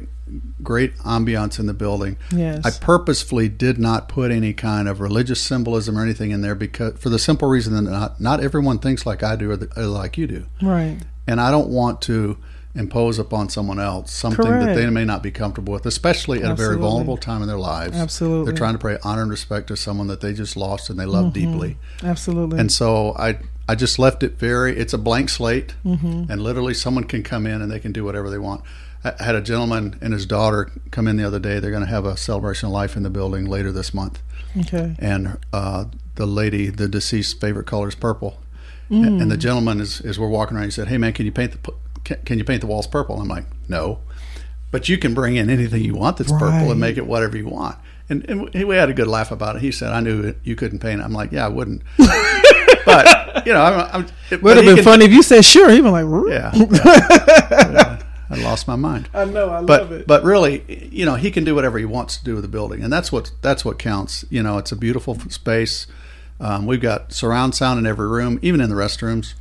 great 0.63 0.97
ambiance 0.99 1.59
in 1.61 1.67
the 1.67 1.75
building. 1.75 2.17
Yes. 2.35 2.65
I 2.65 2.71
purposefully 2.71 3.49
did 3.49 3.79
not 3.79 4.09
put 4.09 4.31
any 4.31 4.53
kind 4.55 4.89
of 4.89 5.01
religious 5.01 5.41
symbolism 5.41 5.99
or 5.99 6.03
anything 6.03 6.31
in 6.31 6.41
there 6.41 6.55
because 6.55 6.99
for 6.99 7.09
the 7.11 7.19
simple 7.19 7.49
reason 7.49 7.75
that 7.75 7.83
not 7.91 8.21
not 8.21 8.41
everyone 8.41 8.79
thinks 8.79 9.05
like 9.05 9.23
I 9.23 9.37
do 9.37 9.51
or, 9.51 9.57
the, 9.57 9.69
or 9.81 9.85
like 9.87 10.17
you 10.17 10.27
do 10.27 10.47
Right. 10.63 10.99
And 11.29 11.41
I 11.41 11.51
don't 11.51 11.69
want 11.69 12.03
to 12.03 12.37
impose 12.75 13.19
upon 13.19 13.49
someone 13.49 13.81
else 13.81 14.13
something 14.13 14.45
that 14.51 14.75
they 14.77 14.89
may 14.91 15.05
not 15.05 15.23
be 15.23 15.31
comfortable 15.31 15.73
with, 15.73 15.85
especially 15.87 16.43
at 16.43 16.51
a 16.51 16.55
very 16.55 16.77
vulnerable 16.77 17.17
time 17.17 17.43
in 17.43 17.49
their 17.49 17.59
lives. 17.59 17.97
Absolutely. 17.97 18.45
they're 18.47 18.57
trying 18.59 18.75
to 18.75 18.79
pay 18.79 18.99
honor 19.03 19.23
and 19.23 19.31
respect 19.31 19.67
to 19.69 19.77
someone 19.77 20.07
that 20.09 20.21
they 20.21 20.33
just 20.33 20.57
lost 20.57 20.89
and 20.91 20.99
they 20.99 21.05
love 21.07 21.33
Mm-hmm. 21.33 21.53
deeply. 21.53 21.77
Absolutely. 22.05 22.59
And 22.61 22.71
so 22.71 23.15
I, 23.19 23.39
I 23.69 23.75
just 23.75 23.99
left 23.99 24.23
it 24.23 24.39
very. 24.39 24.77
It's 24.79 24.93
a 24.93 24.99
blank 24.99 25.29
slate, 25.29 25.75
Mm-hmm. 25.85 26.31
and 26.31 26.41
literally 26.43 26.75
someone 26.75 27.05
can 27.05 27.23
come 27.23 27.47
in 27.47 27.63
and 27.63 27.71
they 27.71 27.81
can 27.81 27.93
do 27.93 28.05
whatever 28.05 28.31
they 28.31 28.39
want. 28.39 28.63
I 29.05 29.15
had 29.23 29.35
a 29.35 29.41
gentleman 29.41 29.97
and 30.01 30.13
his 30.13 30.27
daughter 30.27 30.71
come 30.91 31.07
in 31.09 31.17
the 31.17 31.25
other 31.25 31.39
day. 31.39 31.59
They're 31.61 31.71
going 31.71 31.85
to 31.85 31.89
have 31.91 32.05
a 32.05 32.17
celebration 32.17 32.67
of 32.67 32.73
life 32.73 32.97
in 32.97 33.03
the 33.03 33.11
building 33.11 33.45
later 33.47 33.71
this 33.73 33.95
month 33.95 34.21
okay. 34.61 34.95
and 34.99 35.39
uh, 35.53 35.85
the 36.17 36.27
lady, 36.27 36.69
the 36.69 36.89
deceased 36.89 37.41
favorite 37.41 37.67
color 37.67 37.89
is 37.89 37.95
purple. 37.95 38.39
Mm. 38.91 39.23
And, 39.23 39.31
the 39.31 39.37
gentleman, 39.37 39.81
is, 39.81 40.01
as 40.01 40.19
we're 40.19 40.29
walking 40.29 40.57
around, 40.57 40.65
he 40.67 40.71
said, 40.71 40.89
"Hey 40.89 40.97
man, 40.99 41.13
can 41.13 41.27
you 41.27 41.33
paint 41.33 41.53
the 41.63 41.73
can, 42.05 42.19
can 42.25 42.39
you 42.39 42.45
paint 42.45 42.63
the 42.63 42.67
walls 42.67 42.87
purple?" 42.87 43.21
I'm 43.21 43.29
like, 43.29 43.45
"No, 43.69 44.01
but 44.71 44.89
you 44.89 44.97
can 44.97 45.13
bring 45.15 45.37
in 45.37 45.51
anything 45.51 45.85
you 45.85 45.95
want 45.95 46.17
that's 46.17 46.33
purple 46.33 46.71
and 46.71 46.81
make 46.81 46.97
it 46.97 47.07
whatever 47.07 47.37
you 47.37 47.47
want." 47.49 47.77
And, 48.11 48.25
and 48.31 48.67
we 48.67 48.75
had 48.77 48.89
a 48.89 48.95
good 48.95 49.09
laugh 49.09 49.31
about 49.31 49.57
it. 49.57 49.63
He 49.63 49.73
said, 49.73 49.93
"I 49.93 50.01
knew 50.01 50.23
it, 50.23 50.39
you 50.43 50.57
couldn't 50.57 50.79
paint." 50.79 51.01
it." 51.01 51.05
I'm 51.05 51.13
like, 51.13 51.33
"Yeah, 51.33 51.45
I 51.45 51.49
wouldn't." 51.49 51.83
but 52.87 53.47
you 53.47 53.53
know, 53.53 53.63
I'm, 53.63 53.91
I'm, 53.93 54.07
it, 54.31 54.43
Would 54.43 54.57
have 54.57 54.65
been 54.65 54.77
can- 54.77 54.85
funny 54.85 55.05
if 55.05 55.13
you 55.13 55.23
said 55.23 55.45
sure. 55.45 55.69
He'd 55.71 55.83
been 55.83 55.93
like. 55.93 56.07
Yeah, 56.31 56.53
yeah. 56.55 57.49
Yeah. 57.51 58.03
I 58.31 58.37
lost 58.43 58.69
my 58.69 58.77
mind 58.77 59.09
I 59.15 59.25
know. 59.25 59.49
I 59.51 59.63
but 59.63 59.81
love 59.83 59.93
it. 59.93 60.07
but 60.07 60.23
really, 60.23 60.91
you 60.93 61.07
know, 61.07 61.15
he 61.15 61.31
can 61.31 61.45
do 61.45 61.55
whatever 61.55 61.79
he 61.79 61.87
wants 61.87 62.19
to 62.19 62.25
do 62.25 62.35
with 62.35 62.43
the 62.43 62.49
building, 62.49 62.83
and 62.83 62.93
that's 62.93 63.11
what 63.11 63.31
that's 63.43 63.65
what 63.65 63.79
counts. 63.79 64.25
You 64.29 64.43
know, 64.43 64.59
it's 64.59 64.73
a 64.73 64.77
beautiful 64.77 65.19
space. 65.31 65.87
Um, 66.41 66.67
we've 66.67 66.81
got 66.81 67.13
surround 67.13 67.55
sound 67.55 67.79
in 67.79 67.87
every 67.87 68.09
room, 68.09 68.39
even 68.43 68.61
in 68.61 68.71
the 68.71 68.77
restrooms. 68.77 69.35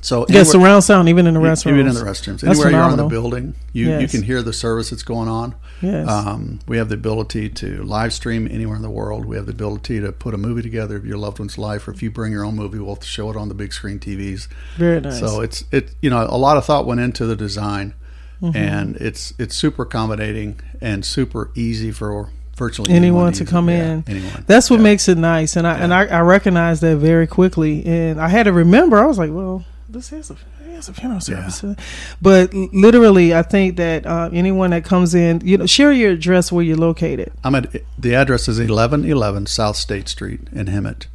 So 0.00 0.26
yeah, 0.28 0.44
surround 0.44 0.84
sound 0.84 1.08
even 1.08 1.26
in 1.26 1.34
the 1.34 1.40
restrooms. 1.40 1.72
even 1.72 1.86
in 1.88 1.94
the 1.94 2.00
restrooms, 2.02 2.40
That's 2.40 2.44
anywhere 2.44 2.70
you're 2.70 2.82
on 2.82 2.96
the 2.96 3.06
building, 3.08 3.54
you 3.72 3.98
you 3.98 4.06
can 4.06 4.22
hear 4.22 4.42
the 4.42 4.52
service 4.52 4.90
that's 4.90 5.02
going 5.02 5.28
on. 5.28 5.54
Yes. 5.82 6.08
Um, 6.08 6.60
we 6.68 6.76
have 6.78 6.88
the 6.88 6.94
ability 6.94 7.48
to 7.50 7.82
live 7.82 8.12
stream 8.12 8.46
anywhere 8.50 8.76
in 8.76 8.82
the 8.82 8.90
world. 8.90 9.24
We 9.26 9.36
have 9.36 9.46
the 9.46 9.52
ability 9.52 10.00
to 10.00 10.12
put 10.12 10.34
a 10.34 10.38
movie 10.38 10.62
together 10.62 10.96
of 10.96 11.04
your 11.04 11.18
loved 11.18 11.40
one's 11.40 11.58
life, 11.58 11.86
or 11.88 11.92
if 11.92 12.00
you 12.02 12.10
bring 12.12 12.30
your 12.32 12.44
own 12.44 12.54
movie, 12.54 12.78
we'll 12.78 13.00
show 13.00 13.28
it 13.30 13.36
on 13.36 13.48
the 13.48 13.54
big 13.54 13.72
screen 13.72 13.98
TVs. 13.98 14.46
Very 14.76 15.00
nice. 15.00 15.18
So 15.18 15.40
it's 15.40 15.64
it 15.72 15.94
you 16.00 16.10
know 16.10 16.26
a 16.30 16.38
lot 16.38 16.56
of 16.56 16.64
thought 16.64 16.86
went 16.86 17.00
into 17.00 17.26
the 17.26 17.36
design, 17.36 17.94
Mm-hmm. 18.40 18.56
and 18.56 18.96
it's 18.98 19.34
it's 19.36 19.56
super 19.56 19.82
accommodating 19.82 20.60
and 20.80 21.04
super 21.04 21.50
easy 21.56 21.90
for 21.90 22.30
virtually 22.58 22.92
anyone 22.92 23.32
to 23.34 23.44
come 23.44 23.68
Yeah, 23.70 23.92
in. 23.92 24.04
Anyone. 24.06 24.44
That's 24.46 24.68
what 24.70 24.76
Yeah. 24.80 24.82
makes 24.84 25.08
it 25.08 25.16
nice, 25.18 25.56
and 25.56 25.66
I 25.66 25.78
and 25.78 25.94
I, 25.94 26.06
I 26.06 26.20
recognize 26.20 26.80
that 26.80 26.96
very 26.98 27.26
quickly. 27.26 27.84
And 27.86 28.20
I 28.20 28.28
had 28.28 28.44
to 28.44 28.52
remember. 28.52 28.98
I 28.98 29.06
was 29.06 29.18
like, 29.18 29.30
well, 29.32 29.64
this 29.88 30.12
is 30.12 30.30
a 30.30 30.36
it's 30.76 30.88
a 30.88 30.92
funeral 30.92 31.20
Yeah. 31.28 31.48
service, 31.48 31.76
but 32.22 32.54
literally, 32.54 33.34
I 33.34 33.42
think 33.42 33.76
that 33.78 34.06
uh, 34.06 34.30
anyone 34.32 34.70
that 34.70 34.84
comes 34.84 35.12
in, 35.14 35.40
you 35.44 35.56
know, 35.58 35.66
share 35.66 35.90
your 35.92 36.12
address 36.12 36.52
where 36.52 36.62
you're 36.64 36.76
located. 36.76 37.32
I'm 37.42 37.54
at 37.56 37.72
the 37.98 38.14
address 38.14 38.42
is 38.48 38.58
1111 38.58 39.46
South 39.46 39.74
State 39.76 40.08
Street 40.08 40.40
in 40.52 40.66
Hemet. 40.66 41.06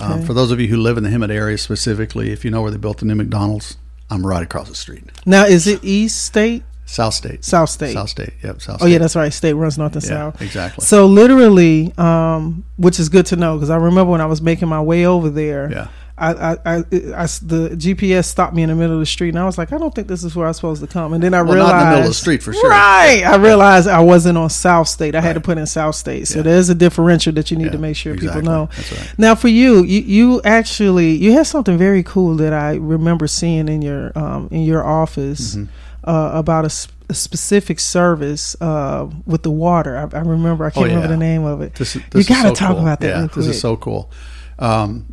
Um, 0.00 0.22
for 0.24 0.34
those 0.34 0.50
of 0.50 0.60
you 0.60 0.66
who 0.68 0.76
live 0.76 0.98
in 0.98 1.04
the 1.04 1.08
Hemet 1.08 1.30
area 1.30 1.56
specifically, 1.56 2.30
if 2.30 2.44
you 2.44 2.50
know 2.50 2.60
where 2.60 2.70
they 2.70 2.76
built 2.76 2.98
the 2.98 3.06
new 3.06 3.14
McDonald's, 3.14 3.78
I'm 4.10 4.26
right 4.26 4.42
across 4.42 4.68
the 4.68 4.74
street. 4.74 5.04
Now, 5.24 5.46
is 5.46 5.66
it 5.66 5.82
East 5.82 6.22
State, 6.26 6.62
South 6.90 7.12
State. 7.12 7.44
South 7.44 7.68
State? 7.68 7.92
South 7.92 8.08
State. 8.08 8.32
Yep. 8.42 8.62
South 8.62 8.76
Oh 8.76 8.78
State. 8.84 8.92
yeah, 8.92 8.98
that's 8.98 9.14
right. 9.14 9.30
State 9.32 9.52
runs 9.52 9.76
north 9.76 9.94
and 9.94 10.02
Yeah, 10.02 10.08
south. 10.08 10.40
exactly. 10.40 10.84
So 10.86 11.04
literally, 11.06 11.92
um, 11.98 12.64
which 12.76 12.98
is 12.98 13.08
good 13.10 13.26
to 13.26 13.36
know 13.36 13.56
because 13.56 13.68
I 13.70 13.76
remember 13.76 14.10
when 14.12 14.20
I 14.22 14.26
was 14.26 14.40
making 14.40 14.68
my 14.68 14.80
way 14.80 15.04
over 15.06 15.28
there. 15.28 15.70
Yeah. 15.70 15.88
I, 16.20 16.32
I, 16.32 16.52
I, 16.66 16.76
I, 16.78 16.82
the 16.82 17.76
GPS 17.78 18.24
stopped 18.24 18.52
me 18.52 18.64
in 18.64 18.70
the 18.70 18.74
middle 18.74 18.94
of 18.94 18.98
the 18.98 19.06
street, 19.06 19.28
and 19.28 19.38
I 19.38 19.44
was 19.44 19.56
like, 19.56 19.72
I 19.72 19.78
don't 19.78 19.94
think 19.94 20.08
this 20.08 20.24
is 20.24 20.34
where 20.34 20.48
I'm 20.48 20.52
supposed 20.52 20.80
to 20.80 20.88
come. 20.88 21.12
And 21.12 21.22
then 21.22 21.32
I 21.32 21.42
Well, 21.42 21.54
realized, 21.54 21.74
not 21.74 21.78
in 21.82 21.84
the 21.84 21.90
middle 21.90 22.02
of 22.06 22.08
the 22.08 22.14
street 22.14 22.42
for 22.42 22.52
sure. 22.52 22.68
right? 22.70 23.22
I 23.24 23.36
realized 23.36 23.86
I 23.86 24.00
wasn't 24.00 24.36
on 24.36 24.50
South 24.50 24.88
State. 24.88 25.14
I 25.14 25.20
had 25.20 25.34
to 25.34 25.40
put 25.40 25.58
in 25.58 25.66
South 25.66 25.94
State. 25.94 26.26
So 26.26 26.38
Yeah. 26.38 26.42
there's 26.42 26.70
a 26.70 26.74
differential 26.74 27.32
that 27.34 27.52
you 27.52 27.56
need 27.56 27.66
Yeah, 27.66 27.70
to 27.70 27.78
make 27.78 27.94
sure 27.94 28.14
exactly. 28.14 28.40
people 28.40 28.50
know. 28.52 28.68
That's 28.74 28.92
right. 28.92 29.14
Now, 29.16 29.36
for 29.36 29.46
you, 29.46 29.84
you, 29.84 30.00
you 30.00 30.42
actually 30.42 31.10
you 31.12 31.34
had 31.34 31.46
something 31.46 31.78
very 31.78 32.02
cool 32.02 32.34
that 32.38 32.52
I 32.52 32.74
remember 32.74 33.28
seeing 33.28 33.68
in 33.68 33.80
your 33.82 34.10
um, 34.18 34.48
in 34.50 34.62
your 34.62 34.82
office 34.84 35.54
Mm-hmm. 35.54 35.70
Uh, 36.04 36.30
about 36.34 36.64
a, 36.64 36.70
sp- 36.70 36.92
a 37.08 37.14
specific 37.14 37.80
service 37.80 38.56
uh, 38.60 39.08
with 39.26 39.42
the 39.42 39.50
water. 39.50 39.96
I, 39.96 40.16
I 40.16 40.20
remember. 40.20 40.64
I 40.66 40.70
can't 40.70 40.86
Oh, 40.86 40.88
remember 40.88 41.08
the 41.08 41.16
name 41.16 41.44
of 41.44 41.60
it. 41.62 41.74
This, 41.74 41.96
is- 41.96 42.02
you 42.02 42.08
this 42.10 42.20
is 42.22 42.28
got 42.28 42.42
to 42.42 42.48
so 42.50 42.54
talk 42.54 42.70
cool. 42.72 42.80
about 42.80 43.00
that. 43.00 43.08
Yeah, 43.08 43.26
this 43.34 43.46
is 43.46 43.60
so 43.60 43.76
cool. 43.76 44.10
Um, 44.58 45.06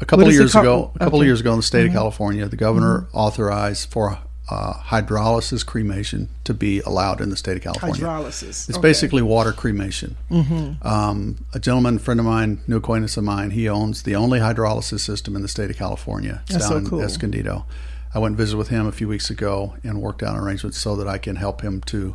a 0.00 0.04
couple 0.04 0.26
of 0.26 0.32
years 0.32 0.54
ago, 0.54 0.92
a 0.94 0.98
couple 0.98 1.06
Okay. 1.06 1.06
Mm-hmm. 1.06 1.14
of 1.22 1.26
years 1.26 1.40
ago 1.40 1.50
in 1.52 1.56
the 1.58 1.62
state 1.62 1.86
of 1.86 1.92
California, 1.92 2.46
the 2.48 2.56
governor 2.56 3.06
authorized 3.12 3.88
for 3.90 4.18
uh, 4.50 4.72
hydrolysis 4.74 5.64
cremation 5.64 6.28
to 6.44 6.52
be 6.52 6.80
allowed 6.80 7.20
in 7.20 7.30
the 7.30 7.36
state 7.36 7.56
of 7.56 7.62
California. 7.62 8.02
hydrolysis. 8.04 8.42
It's 8.42 8.68
Okay. 8.70 8.72
Mm-hmm. 8.74 8.82
basically 8.82 9.22
water 9.22 9.52
cremation. 9.52 10.16
Um, 10.82 11.44
a 11.54 11.58
gentleman, 11.60 11.98
friend 12.00 12.18
of 12.18 12.26
mine, 12.26 12.60
new 12.66 12.76
acquaintance 12.78 13.16
of 13.16 13.24
mine, 13.24 13.50
he 13.50 13.68
owns 13.68 14.02
the 14.02 14.16
only 14.16 14.40
hydrolysis 14.40 15.00
system 15.00 15.36
in 15.36 15.42
the 15.42 15.48
state 15.48 15.70
of 15.70 15.76
California. 15.76 16.40
It's 16.44 16.52
That's 16.54 16.66
so 16.66 16.74
down 16.80 16.86
cool. 16.88 16.98
in 17.00 17.04
Escondido. 17.06 17.64
I 18.14 18.18
went 18.18 18.32
and 18.32 18.38
visited 18.38 18.58
with 18.58 18.68
him 18.68 18.86
a 18.86 18.92
few 18.92 19.08
weeks 19.08 19.30
ago 19.30 19.74
and 19.82 20.00
worked 20.02 20.22
out 20.22 20.36
arrangements 20.36 20.78
so 20.78 20.96
that 20.96 21.08
I 21.08 21.18
can 21.18 21.36
help 21.36 21.62
him 21.62 21.80
to 21.82 22.14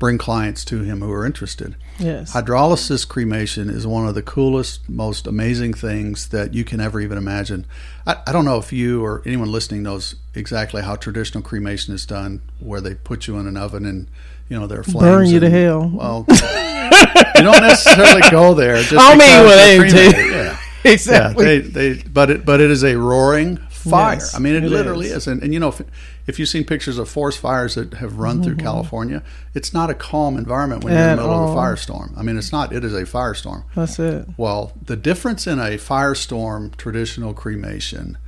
bring 0.00 0.16
clients 0.16 0.64
to 0.64 0.82
him 0.82 1.02
who 1.02 1.12
are 1.12 1.26
interested. 1.26 1.76
Yes. 1.98 2.32
Hydrolysis 2.32 3.06
cremation 3.06 3.68
is 3.68 3.86
one 3.86 4.08
of 4.08 4.14
the 4.14 4.22
coolest, 4.22 4.88
most 4.88 5.26
amazing 5.26 5.74
things 5.74 6.30
that 6.30 6.54
you 6.54 6.64
can 6.64 6.80
ever 6.80 7.00
even 7.00 7.18
imagine. 7.18 7.66
I, 8.06 8.16
I, 8.26 8.32
don't 8.32 8.46
know 8.46 8.56
if 8.56 8.72
you 8.72 9.04
or 9.04 9.22
anyone 9.26 9.52
listening 9.52 9.82
knows 9.82 10.16
exactly 10.34 10.82
how 10.82 10.96
traditional 10.96 11.42
cremation 11.42 11.94
is 11.94 12.06
done, 12.06 12.40
where 12.60 12.80
they 12.80 12.94
put 12.94 13.26
you 13.26 13.38
in 13.38 13.46
an 13.46 13.58
oven 13.58 13.84
and 13.84 14.08
you 14.48 14.58
know 14.58 14.66
there 14.66 14.80
are 14.80 14.84
flames. 14.84 15.00
Burn 15.00 15.28
you 15.28 15.34
and, 15.34 15.42
to 15.42 15.50
hell. 15.50 15.90
Well, 15.92 16.24
you 17.36 17.42
don't 17.42 17.60
necessarily 17.60 18.22
go 18.30 18.54
there. 18.54 18.82
Just 18.82 18.94
I 18.94 19.10
mean, 19.10 19.18
well, 19.20 19.86
they, 19.86 20.30
yeah. 20.30 20.58
exactly. 20.82 21.44
Yeah, 21.44 21.60
they, 21.60 21.92
they, 21.92 22.02
but 22.02 22.30
it, 22.30 22.46
but 22.46 22.60
it 22.60 22.70
is 22.70 22.82
a 22.82 22.96
roaring 22.96 23.58
fire. 23.80 24.14
Yes, 24.14 24.34
I 24.34 24.38
mean, 24.38 24.54
it, 24.54 24.64
it 24.64 24.68
literally 24.68 25.06
is. 25.06 25.18
is. 25.18 25.26
And, 25.26 25.42
and 25.42 25.52
you 25.52 25.60
know, 25.60 25.68
if, 25.68 25.82
if 26.26 26.38
you've 26.38 26.48
seen 26.48 26.64
pictures 26.64 26.98
of 26.98 27.08
forest 27.08 27.38
fires 27.38 27.74
that 27.74 27.94
have 27.94 28.18
run 28.18 28.42
through 28.42 28.54
mm-hmm. 28.54 28.66
California, 28.66 29.22
it's 29.54 29.72
not 29.72 29.90
a 29.90 29.94
calm 29.94 30.36
environment 30.36 30.84
when 30.84 30.92
you're 30.92 31.02
in 31.02 31.16
the 31.16 31.22
middle 31.22 31.50
of 31.50 31.56
a 31.56 31.60
firestorm. 31.60 32.16
I 32.16 32.22
mean, 32.22 32.36
it's 32.36 32.52
not. 32.52 32.72
It 32.72 32.84
is 32.84 32.94
a 32.94 33.02
firestorm. 33.02 33.64
That's 33.74 33.98
it. 33.98 34.26
Well, 34.36 34.72
the 34.80 34.96
difference 34.96 35.46
in 35.46 35.58
a 35.58 35.78
firestorm 35.78 36.76
traditional 36.76 37.34
cremation 37.34 38.18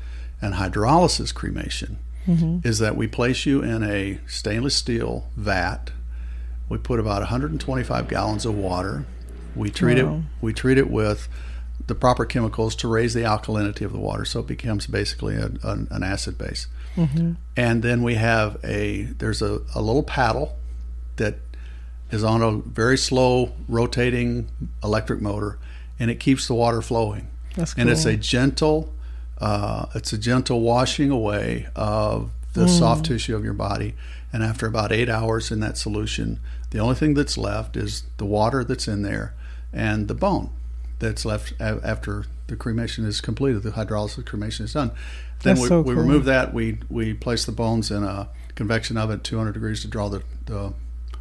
and 0.40 0.54
hydrolysis 0.54 1.32
cremation 1.32 1.98
mm-hmm. 2.26 2.66
is 2.66 2.78
that 2.78 2.96
we 2.96 3.06
place 3.06 3.46
you 3.46 3.62
in 3.62 3.82
a 3.82 4.18
stainless 4.26 4.74
steel 4.74 5.28
vat. 5.36 5.90
We 6.68 6.78
put 6.78 6.98
about 6.98 7.20
125 7.20 8.08
gallons 8.08 8.46
of 8.46 8.56
water. 8.56 9.04
We 9.54 9.70
treat 9.70 9.98
it. 9.98 10.08
We 10.40 10.54
treat 10.54 10.78
it 10.78 10.90
with 10.90 11.28
the 11.92 11.98
proper 11.98 12.24
chemicals 12.24 12.74
to 12.74 12.88
raise 12.88 13.12
the 13.12 13.20
alkalinity 13.20 13.84
of 13.84 13.92
the 13.92 13.98
water, 13.98 14.24
so 14.24 14.40
it 14.40 14.46
becomes 14.46 14.86
basically 14.86 15.36
a, 15.36 15.50
an, 15.62 15.88
an 15.90 16.02
acid 16.02 16.38
base. 16.38 16.66
And 17.54 17.82
then 17.82 18.02
we 18.02 18.14
have 18.14 18.58
a 18.64 19.02
there's 19.18 19.42
a, 19.42 19.60
a 19.74 19.82
little 19.82 20.02
paddle 20.02 20.56
that 21.16 21.36
is 22.10 22.24
on 22.24 22.40
a 22.40 22.52
very 22.52 22.96
slow 22.96 23.52
rotating 23.68 24.48
electric 24.82 25.20
motor, 25.20 25.58
and 25.98 26.10
it 26.10 26.18
keeps 26.18 26.48
the 26.48 26.54
water 26.54 26.80
flowing. 26.80 27.28
That's 27.56 27.74
And 27.76 27.90
it's 27.90 28.06
a 28.06 28.16
gentle, 28.16 28.94
uh, 29.38 29.86
it's 29.94 30.14
a 30.14 30.18
gentle 30.18 30.62
washing 30.62 31.10
away 31.10 31.68
of 31.76 32.30
the 32.54 32.68
soft 32.68 33.04
tissue 33.04 33.36
of 33.36 33.44
your 33.44 33.54
body. 33.54 33.94
And 34.32 34.42
after 34.42 34.66
about 34.66 34.92
eight 34.92 35.10
hours 35.10 35.50
in 35.50 35.60
that 35.60 35.76
solution, 35.76 36.40
the 36.70 36.78
only 36.78 36.94
thing 36.94 37.12
that's 37.12 37.36
left 37.36 37.76
is 37.76 38.04
the 38.16 38.24
water 38.24 38.64
that's 38.64 38.88
in 38.88 39.02
there 39.02 39.34
and 39.74 40.08
the 40.08 40.14
bone 40.14 40.50
that's 41.02 41.24
left 41.24 41.52
after 41.60 42.24
the 42.46 42.56
cremation 42.56 43.04
is 43.04 43.20
completed. 43.20 43.62
The 43.62 43.72
hydrolysis 43.72 44.24
cremation 44.24 44.64
is 44.64 44.72
done. 44.72 44.92
Then 45.42 45.56
That's 45.56 45.60
we, 45.62 45.68
so 45.68 45.80
we 45.82 45.94
remove 45.94 46.24
that. 46.26 46.54
We 46.54 46.78
we 46.88 47.12
place 47.14 47.44
the 47.44 47.52
bones 47.52 47.90
in 47.90 48.04
a 48.04 48.28
convection 48.54 48.96
oven 48.96 49.18
at 49.18 49.24
200 49.24 49.52
degrees 49.52 49.80
to 49.82 49.88
draw 49.88 50.08
the, 50.08 50.22
the 50.46 50.72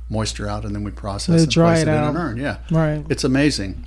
moisture 0.09 0.47
out, 0.47 0.63
and 0.63 0.75
then 0.75 0.83
we 0.83 0.91
process 0.91 1.35
They 1.35 1.43
and 1.43 1.51
dry 1.51 1.73
place 1.73 1.83
it 1.83 1.87
it, 1.87 1.91
in 1.91 1.97
out. 1.97 2.09
an 2.11 2.17
urn. 2.17 2.37
Yeah, 2.37 2.57
Right. 2.69 3.03
it's 3.09 3.23
amazing. 3.23 3.85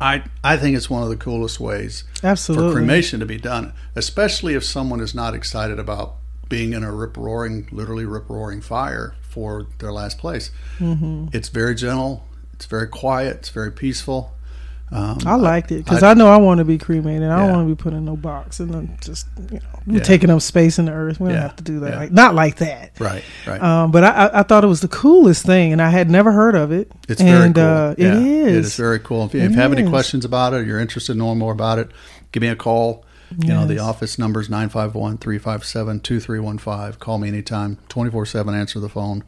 I 0.00 0.24
I 0.44 0.56
think 0.58 0.76
it's 0.76 0.90
one 0.90 1.02
of 1.02 1.08
the 1.08 1.16
coolest 1.16 1.58
ways 1.58 2.04
Absolutely. 2.22 2.70
for 2.70 2.76
cremation 2.76 3.18
to 3.20 3.26
be 3.26 3.38
done, 3.38 3.72
especially 3.96 4.54
if 4.54 4.62
someone 4.64 5.00
is 5.00 5.14
not 5.14 5.34
excited 5.34 5.78
about 5.78 6.16
being 6.48 6.72
in 6.72 6.82
a 6.84 6.92
rip 6.92 7.16
roaring, 7.16 7.66
literally 7.72 8.04
rip 8.04 8.28
roaring 8.28 8.60
fire 8.60 9.14
for 9.22 9.66
their 9.78 9.92
last 9.92 10.18
place. 10.18 10.50
Mm-hmm. 10.78 11.28
It's 11.32 11.48
very 11.48 11.74
gentle. 11.74 12.26
It's 12.54 12.66
very 12.66 12.86
quiet. 12.88 13.36
It's 13.38 13.48
very 13.50 13.72
peaceful. 13.72 14.34
Um, 14.90 15.18
I 15.26 15.34
liked 15.34 15.70
it 15.70 15.84
because 15.84 16.02
I- 16.02 16.12
I, 16.12 16.14
know 16.14 16.28
I 16.28 16.38
want 16.38 16.58
to 16.58 16.64
be 16.64 16.78
cremated. 16.78 17.28
I 17.28 17.40
don't 17.40 17.52
want 17.52 17.68
to 17.68 17.74
be 17.74 17.80
put 17.80 17.92
in 17.92 18.06
no 18.06 18.16
box 18.16 18.58
and 18.58 18.72
then 18.72 18.96
just 19.02 19.26
you 19.50 19.60
know 19.86 19.98
Yeah. 19.98 20.02
taking 20.02 20.30
up 20.30 20.40
space 20.40 20.78
in 20.78 20.86
the 20.86 20.92
earth. 20.92 21.20
We 21.20 21.28
don't 21.28 21.36
Yeah. 21.36 21.42
have 21.42 21.56
to 21.56 21.64
do 21.64 21.80
that. 21.80 21.90
Yeah. 21.90 21.98
Like, 21.98 22.12
not 22.12 22.34
like 22.34 22.56
that. 22.56 22.92
right, 22.98 23.22
right. 23.46 23.62
Um, 23.62 23.90
but 23.90 24.04
I, 24.04 24.30
I, 24.32 24.42
thought 24.44 24.64
it 24.64 24.68
was 24.68 24.80
the 24.80 24.88
coolest 24.88 25.44
thing, 25.44 25.72
and 25.72 25.82
I 25.82 25.90
had 25.90 26.10
never 26.10 26.32
heard 26.32 26.54
of 26.54 26.72
it. 26.72 26.90
It's 27.08 27.20
and, 27.20 27.28
very 27.28 27.52
cool. 27.52 27.62
Uh, 27.64 27.94
yeah, 27.98 28.18
It 28.18 28.26
is. 28.26 28.56
It 28.56 28.64
is 28.64 28.76
very 28.76 28.98
cool. 28.98 29.26
If 29.26 29.34
you, 29.34 29.40
if 29.42 29.50
you 29.50 29.58
have 29.58 29.72
any 29.72 29.88
questions 29.88 30.24
about 30.24 30.54
it, 30.54 30.56
or 30.56 30.62
you're 30.62 30.80
interested 30.80 31.12
in 31.12 31.18
knowing 31.18 31.38
more 31.38 31.52
about 31.52 31.78
it, 31.78 31.90
give 32.32 32.40
me 32.40 32.48
a 32.48 32.56
call. 32.56 33.04
You 33.36 33.48
know, 33.48 33.66
the 33.66 33.78
office 33.78 34.18
number 34.18 34.40
is 34.40 34.48
951 34.48 35.18
357 35.18 36.00
2315. 36.00 36.98
Call 36.98 37.18
me 37.18 37.28
anytime, 37.28 37.76
24 37.90 38.24
7, 38.24 38.54
answer 38.54 38.80
the 38.80 38.88
phone, 38.88 39.22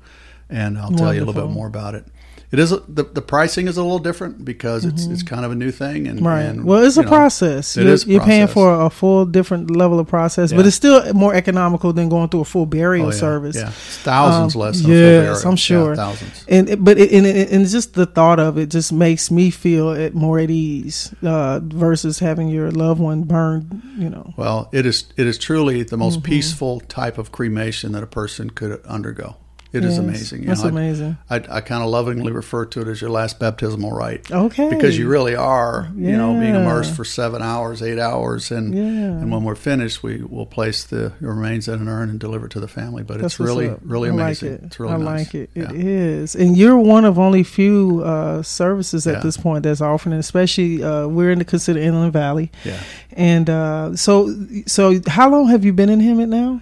and 0.49 0.79
I'll 0.79 0.91
tell 0.91 1.13
you 1.13 1.23
a 1.23 1.27
little 1.27 1.49
bit 1.49 1.53
more 1.53 1.67
about 1.67 1.95
it. 1.95 2.07
It 2.53 2.59
is 2.59 2.71
the 2.71 3.05
the 3.05 3.23
pricing 3.23 3.69
is 3.69 3.77
a 3.77 3.83
little 3.83 4.01
different 4.01 4.45
because 4.45 4.85
it's 4.85 5.07
it's 5.07 5.23
kind 5.23 5.45
of 5.45 5.53
a 5.53 5.55
new 5.55 5.71
thing 5.71 6.09
and 6.09 6.19
Mm-hmm. 6.19 6.27
Right. 6.27 6.43
and, 6.43 6.65
well, 6.65 6.83
it's 6.83 6.97
a 6.97 7.03
know, 7.03 7.09
process. 7.09 7.77
it 7.77 7.85
you're, 7.85 7.93
is 7.93 8.05
a 8.05 8.09
you're 8.11 8.25
paying 8.25 8.49
for 8.49 8.87
a 8.87 8.91
full 8.91 9.25
different 9.25 9.71
level 9.71 10.01
of 10.01 10.09
process, 10.09 10.53
but 10.53 10.67
it's 10.67 10.75
still 10.75 11.15
more 11.15 11.33
economical 11.33 11.93
than 11.93 12.09
going 12.09 12.29
through 12.29 12.41
a 12.41 12.45
full 12.45 12.67
burial 12.67 13.07
Oh, 13.07 13.11
yeah, 13.11 13.17
service. 13.17 13.55
Yeah, 13.57 13.69
it's 13.69 13.99
thousands 13.99 14.57
Um, 14.57 14.61
less. 14.63 14.81
Than 14.81 14.91
a 14.91 14.95
full 14.95 14.97
yes, 14.97 15.23
burial. 15.23 15.37
I'm 15.45 15.51
Yeah, 15.53 15.55
sure. 15.57 15.97
thousands. 15.97 16.45
And 16.49 16.69
it- 16.71 16.83
but 16.85 16.99
it, 16.99 17.13
and, 17.13 17.25
it- 17.27 17.51
and 17.53 17.69
just 17.69 17.95
the 17.95 18.07
thought 18.07 18.41
of 18.41 18.59
it 18.59 18.69
just 18.69 18.93
makes 18.93 19.31
me 19.31 19.51
feel 19.51 19.93
at 19.93 20.15
more 20.15 20.41
at 20.41 20.51
ease 20.51 21.15
uh, 21.23 21.61
versus 21.63 22.19
having 22.19 22.49
your 22.49 22.73
loved 22.73 23.01
one 23.01 23.23
burned. 23.23 23.81
You 23.97 24.11
know, 24.11 24.35
Well, 24.37 24.69
it 24.73 24.87
is 24.87 25.05
it 25.17 25.27
is 25.29 25.39
truly 25.39 25.85
the 25.85 25.97
most 25.97 26.17
Mm-hmm. 26.19 26.33
peaceful 26.33 26.81
type 26.81 27.17
of 27.17 27.31
cremation 27.31 27.93
that 27.93 28.03
a 28.03 28.09
person 28.09 28.51
could 28.51 28.85
undergo. 28.87 29.37
It 29.73 29.85
is 29.85 29.91
Yes, 29.97 29.99
amazing. 29.99 30.41
You 30.43 30.49
That's 30.49 30.63
know, 30.65 30.71
amazing. 30.71 31.17
I, 31.31 31.37
I 31.37 31.61
kind 31.61 31.85
of 31.85 31.91
lovingly 31.91 32.33
refer 32.33 32.65
to 32.67 32.81
it 32.81 32.89
as 32.89 33.01
your 33.01 33.11
last 33.11 33.39
baptismal 33.39 33.93
rite. 33.93 34.29
Okay. 34.31 34.69
Because 34.69 34.99
you 34.99 35.09
really 35.09 35.37
are, 35.37 35.89
you 35.97 36.17
know, 36.17 36.33
being 36.41 36.57
immersed 36.57 36.97
for 36.97 37.05
seven 37.05 37.41
hours, 37.41 37.81
eight 37.81 37.99
hours, 38.01 38.51
and 38.51 38.75
Yeah. 38.75 38.83
and 38.83 39.31
when 39.31 39.45
we're 39.45 39.55
finished, 39.55 40.03
we 40.03 40.23
will 40.23 40.47
place 40.47 40.83
the 40.83 41.13
remains 41.21 41.69
in 41.69 41.75
an 41.81 41.87
urn 41.89 42.11
and 42.11 42.19
deliver 42.19 42.47
it 42.47 42.53
to 42.53 42.61
the 42.61 42.67
family. 42.67 43.05
But 43.05 43.21
That's 43.21 43.35
it's 43.35 43.41
really, 43.41 43.69
up. 43.69 43.79
really 43.83 44.09
I 44.11 44.13
amazing. 44.13 44.51
Like 44.53 44.61
it. 44.63 44.67
It's 44.67 44.81
really 44.81 44.93
I 44.95 44.97
nice. 44.97 45.27
like 45.27 45.35
it. 45.37 45.51
It 45.55 45.71
Yeah. 45.73 45.73
is, 45.73 46.35
and 46.35 46.57
you're 46.57 46.77
one 46.79 47.05
of 47.05 47.19
only 47.19 47.45
few 47.45 48.03
uh, 48.05 48.43
services 48.43 49.07
at 49.07 49.15
Yeah. 49.15 49.21
this 49.21 49.37
point 49.37 49.63
that's 49.63 49.81
offering, 49.81 50.17
it, 50.17 50.19
especially 50.19 50.83
uh, 50.83 51.07
we're 51.07 51.31
in 51.31 51.39
the 51.39 51.45
considered 51.45 51.83
Inland 51.83 52.13
Valley, 52.13 52.51
Yeah. 52.65 52.81
and 53.13 53.49
uh, 53.49 53.95
so 53.95 54.35
so 54.67 55.01
how 55.07 55.31
long 55.31 55.47
have 55.49 55.65
you 55.65 55.73
been 55.73 55.89
in 55.91 56.01
Hemet 56.01 56.29
now? 56.29 56.61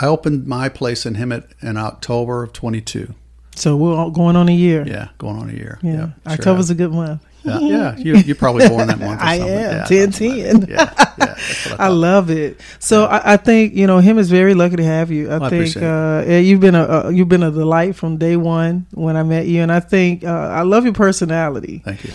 I 0.00 0.06
opened 0.06 0.46
my 0.46 0.68
place 0.68 1.06
in 1.06 1.14
Hemet 1.14 1.44
in 1.62 1.76
October 1.76 2.42
of 2.42 2.52
22. 2.52 3.14
So 3.56 3.76
we're 3.76 3.94
all 3.94 4.10
going 4.10 4.36
on 4.36 4.48
a 4.48 4.52
year. 4.52 4.86
Yeah, 4.86 5.08
going 5.18 5.36
on 5.36 5.50
a 5.50 5.52
year. 5.52 5.78
Yeah, 5.82 5.96
sure 6.06 6.12
October's 6.26 6.68
have. 6.68 6.76
a 6.76 6.78
good 6.78 6.92
month. 6.92 7.22
Yeah, 7.42 7.58
yeah. 7.60 7.96
You 7.96 8.16
you 8.16 8.34
probably 8.34 8.68
born 8.68 8.86
that 8.88 8.98
month. 8.98 9.20
Or 9.20 9.24
I 9.24 9.38
something. 9.38 9.56
am. 9.56 9.72
Yeah, 9.78 9.84
10, 9.84 10.10
10. 10.12 10.60
Yeah, 10.68 10.76
yeah. 11.18 11.34
I, 11.70 11.76
I 11.86 11.88
love 11.88 12.30
it. 12.30 12.60
So 12.78 13.04
I, 13.06 13.32
I 13.32 13.36
think 13.38 13.74
you 13.74 13.86
know 13.86 13.98
him 13.98 14.18
is 14.18 14.30
very 14.30 14.54
lucky 14.54 14.76
to 14.76 14.84
have 14.84 15.10
you. 15.10 15.26
I 15.30 15.38
Well, 15.38 15.44
I 15.44 15.50
think 15.50 15.60
appreciate 15.70 15.82
uh, 15.84 16.24
yeah, 16.26 16.38
you've 16.38 16.60
been 16.60 16.74
a, 16.74 16.84
a 16.84 17.10
you've 17.12 17.28
been 17.30 17.42
a 17.42 17.50
delight 17.50 17.96
from 17.96 18.18
day 18.18 18.36
one 18.36 18.86
when 18.92 19.16
I 19.16 19.22
met 19.22 19.46
you, 19.46 19.62
and 19.62 19.72
I 19.72 19.80
think 19.80 20.22
uh, 20.22 20.28
I 20.28 20.62
love 20.62 20.84
your 20.84 20.92
personality. 20.94 21.80
Thank 21.84 22.04
you. 22.04 22.12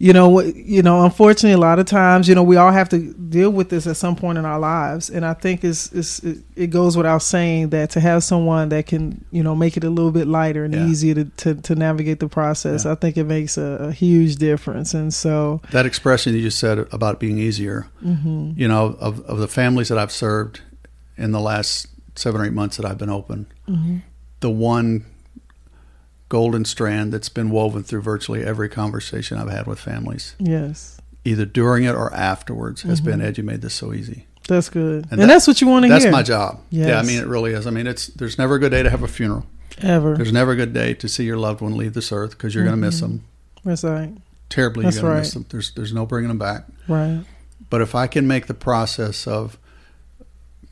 You 0.00 0.12
know, 0.12 0.28
what- 0.28 0.54
you 0.54 0.80
know. 0.82 1.04
Unfortunately, 1.04 1.52
a 1.54 1.58
lot 1.58 1.80
of 1.80 1.86
times, 1.86 2.28
you 2.28 2.34
know, 2.36 2.44
we 2.44 2.56
all 2.56 2.70
have 2.70 2.88
to 2.90 3.12
deal 3.14 3.50
with 3.50 3.68
this 3.68 3.84
at 3.88 3.96
some 3.96 4.14
point 4.14 4.38
in 4.38 4.44
our 4.44 4.58
lives, 4.60 5.10
and 5.10 5.24
I 5.26 5.34
think 5.34 5.64
it's, 5.64 5.92
it's 5.92 6.20
it, 6.20 6.38
it 6.54 6.66
goes 6.68 6.96
without 6.96 7.20
saying 7.20 7.70
that 7.70 7.90
to 7.90 8.00
have 8.00 8.22
someone 8.22 8.68
that 8.68 8.86
can 8.86 9.24
you 9.32 9.42
know 9.42 9.56
make 9.56 9.76
it 9.76 9.82
a 9.82 9.90
little 9.90 10.12
bit 10.12 10.28
lighter 10.28 10.64
and 10.64 10.72
Yeah. 10.72 10.86
easier 10.86 11.14
to, 11.14 11.24
to 11.24 11.54
to 11.56 11.74
navigate 11.74 12.20
the 12.20 12.28
process, 12.28 12.84
Yeah. 12.84 12.92
I 12.92 12.94
think 12.94 13.16
it 13.16 13.24
makes 13.24 13.58
a, 13.58 13.88
a 13.88 13.92
huge 13.92 14.36
difference. 14.36 14.94
And 14.94 15.12
so, 15.12 15.60
That 15.72 15.84
expression 15.84 16.32
you 16.32 16.42
just 16.42 16.60
said 16.60 16.78
about 16.92 17.18
being 17.18 17.38
easier, 17.38 17.88
mm-hmm. 18.04 18.52
you 18.56 18.68
know, 18.68 18.96
of, 19.00 19.20
of 19.22 19.38
the 19.38 19.48
families 19.48 19.88
that 19.88 19.98
I've 19.98 20.12
served 20.12 20.60
in 21.16 21.32
the 21.32 21.40
last 21.40 21.88
seven 22.14 22.40
or 22.40 22.44
eight 22.44 22.52
months 22.52 22.76
that 22.76 22.86
I've 22.86 22.98
been 22.98 23.10
open, 23.10 23.46
Mm-hmm. 23.68 23.96
the 24.40 24.50
one 24.50 25.04
golden 26.28 26.64
strand 26.64 27.12
that's 27.12 27.28
been 27.28 27.50
woven 27.50 27.82
through 27.82 28.02
virtually 28.02 28.44
every 28.44 28.68
conversation 28.68 29.38
I've 29.38 29.50
had 29.50 29.66
with 29.66 29.78
families, 29.78 30.34
yes, 30.38 30.98
either 31.24 31.44
during 31.44 31.84
it 31.84 31.94
or 31.94 32.12
afterwards, 32.14 32.82
has 32.82 33.00
been 33.00 33.20
Ed, 33.20 33.38
you 33.38 33.44
made 33.44 33.60
this 33.62 33.74
so 33.74 33.92
easy. 33.92 34.26
that's 34.46 34.68
good, 34.70 35.04
and, 35.04 35.12
And 35.12 35.20
that- 35.22 35.26
that's 35.28 35.46
what 35.46 35.60
you 35.60 35.66
want 35.66 35.84
to 35.84 35.88
hear. 35.88 35.98
That's 36.00 36.12
my 36.12 36.22
job. 36.22 36.60
Yeah, 36.70 36.98
I 36.98 37.02
mean, 37.02 37.18
it 37.20 37.26
really 37.26 37.52
is. 37.52 37.66
I 37.66 37.70
mean, 37.70 37.86
it's 37.86 38.06
there's 38.08 38.38
never 38.38 38.54
a 38.54 38.58
good 38.58 38.70
day 38.72 38.82
to 38.82 38.90
have 38.90 39.02
a 39.02 39.08
funeral. 39.08 39.44
ever. 39.82 40.16
There's 40.16 40.32
never 40.32 40.52
a 40.52 40.56
good 40.56 40.72
day 40.72 40.94
to 40.94 41.08
see 41.08 41.24
your 41.24 41.36
loved 41.38 41.60
one 41.60 41.76
leave 41.76 41.94
this 41.94 42.10
earth 42.12 42.30
because 42.32 42.54
you're 42.54 42.64
going 42.64 42.76
to 42.76 42.80
miss 42.80 42.96
Mm-hmm. 43.00 43.12
them 43.16 43.24
That's 43.64 43.84
right, 43.84 44.12
terribly. 44.48 44.84
That's 44.84 44.96
you're 44.96 45.02
going 45.02 45.14
right. 45.14 45.18
to 45.18 45.22
miss 45.22 45.34
them. 45.34 45.46
There's 45.50 45.70
there's 45.72 45.92
no 45.92 46.04
bringing 46.06 46.28
them 46.28 46.38
back. 46.38 46.64
right. 46.88 47.24
But 47.70 47.82
if 47.82 47.94
I 47.94 48.06
can 48.06 48.26
make 48.26 48.46
the 48.46 48.54
process 48.54 49.26
of 49.26 49.58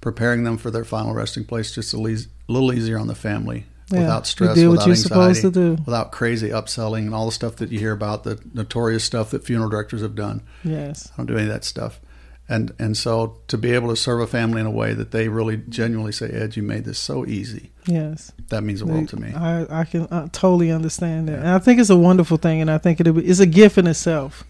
preparing 0.00 0.44
them 0.44 0.56
for 0.56 0.70
their 0.70 0.84
final 0.84 1.12
resting 1.14 1.44
place 1.44 1.72
just 1.74 1.92
a 1.92 1.98
little 1.98 2.72
easier 2.72 2.98
on 2.98 3.06
the 3.06 3.14
family, 3.14 3.66
Yeah, 3.90 4.00
without 4.00 4.22
you 4.22 4.30
stress, 4.30 4.54
do 4.56 4.68
what 4.68 4.72
without 4.72 4.86
you're 4.86 4.96
anxiety, 4.96 5.34
supposed 5.34 5.40
to 5.42 5.50
do. 5.76 5.82
without 5.84 6.10
crazy 6.12 6.48
upselling 6.48 7.06
and 7.06 7.14
all 7.14 7.26
the 7.26 7.32
stuff 7.32 7.56
that 7.56 7.70
you 7.70 7.78
hear 7.78 7.92
about, 7.92 8.24
the 8.24 8.40
notorious 8.52 9.04
stuff 9.04 9.30
that 9.30 9.44
funeral 9.44 9.70
directors 9.70 10.02
have 10.02 10.14
done. 10.16 10.42
Yes, 10.64 11.10
I 11.12 11.18
don't 11.18 11.26
do 11.26 11.34
any 11.36 11.44
of 11.46 11.52
that 11.52 11.64
stuff. 11.64 12.00
And 12.48 12.72
and 12.78 12.96
so 12.96 13.38
to 13.48 13.58
be 13.58 13.72
able 13.72 13.88
to 13.88 13.96
serve 13.96 14.20
a 14.20 14.26
family 14.26 14.60
in 14.60 14.66
a 14.66 14.70
way 14.70 14.92
that 14.94 15.10
they 15.10 15.28
really 15.28 15.56
genuinely 15.68 16.12
say, 16.12 16.30
Ed, 16.30 16.56
you 16.56 16.62
made 16.62 16.84
this 16.84 16.98
so 16.98 17.26
easy. 17.26 17.70
yes. 17.86 18.32
That 18.48 18.62
means 18.62 18.78
the 18.80 18.86
world 18.86 19.08
to 19.08 19.16
me. 19.16 19.32
I, 19.34 19.80
I 19.80 19.84
can 19.84 20.02
uh, 20.02 20.28
totally 20.30 20.70
understand 20.70 21.28
that, 21.28 21.40
and 21.40 21.48
I 21.48 21.58
think 21.58 21.80
it's 21.80 21.90
a 21.90 21.96
wonderful 21.96 22.36
thing, 22.36 22.60
and 22.60 22.70
I 22.70 22.78
think 22.78 23.00
it 23.00 23.06
is 23.08 23.40
a 23.40 23.46
gift 23.46 23.78
in 23.78 23.86
itself. 23.88 24.44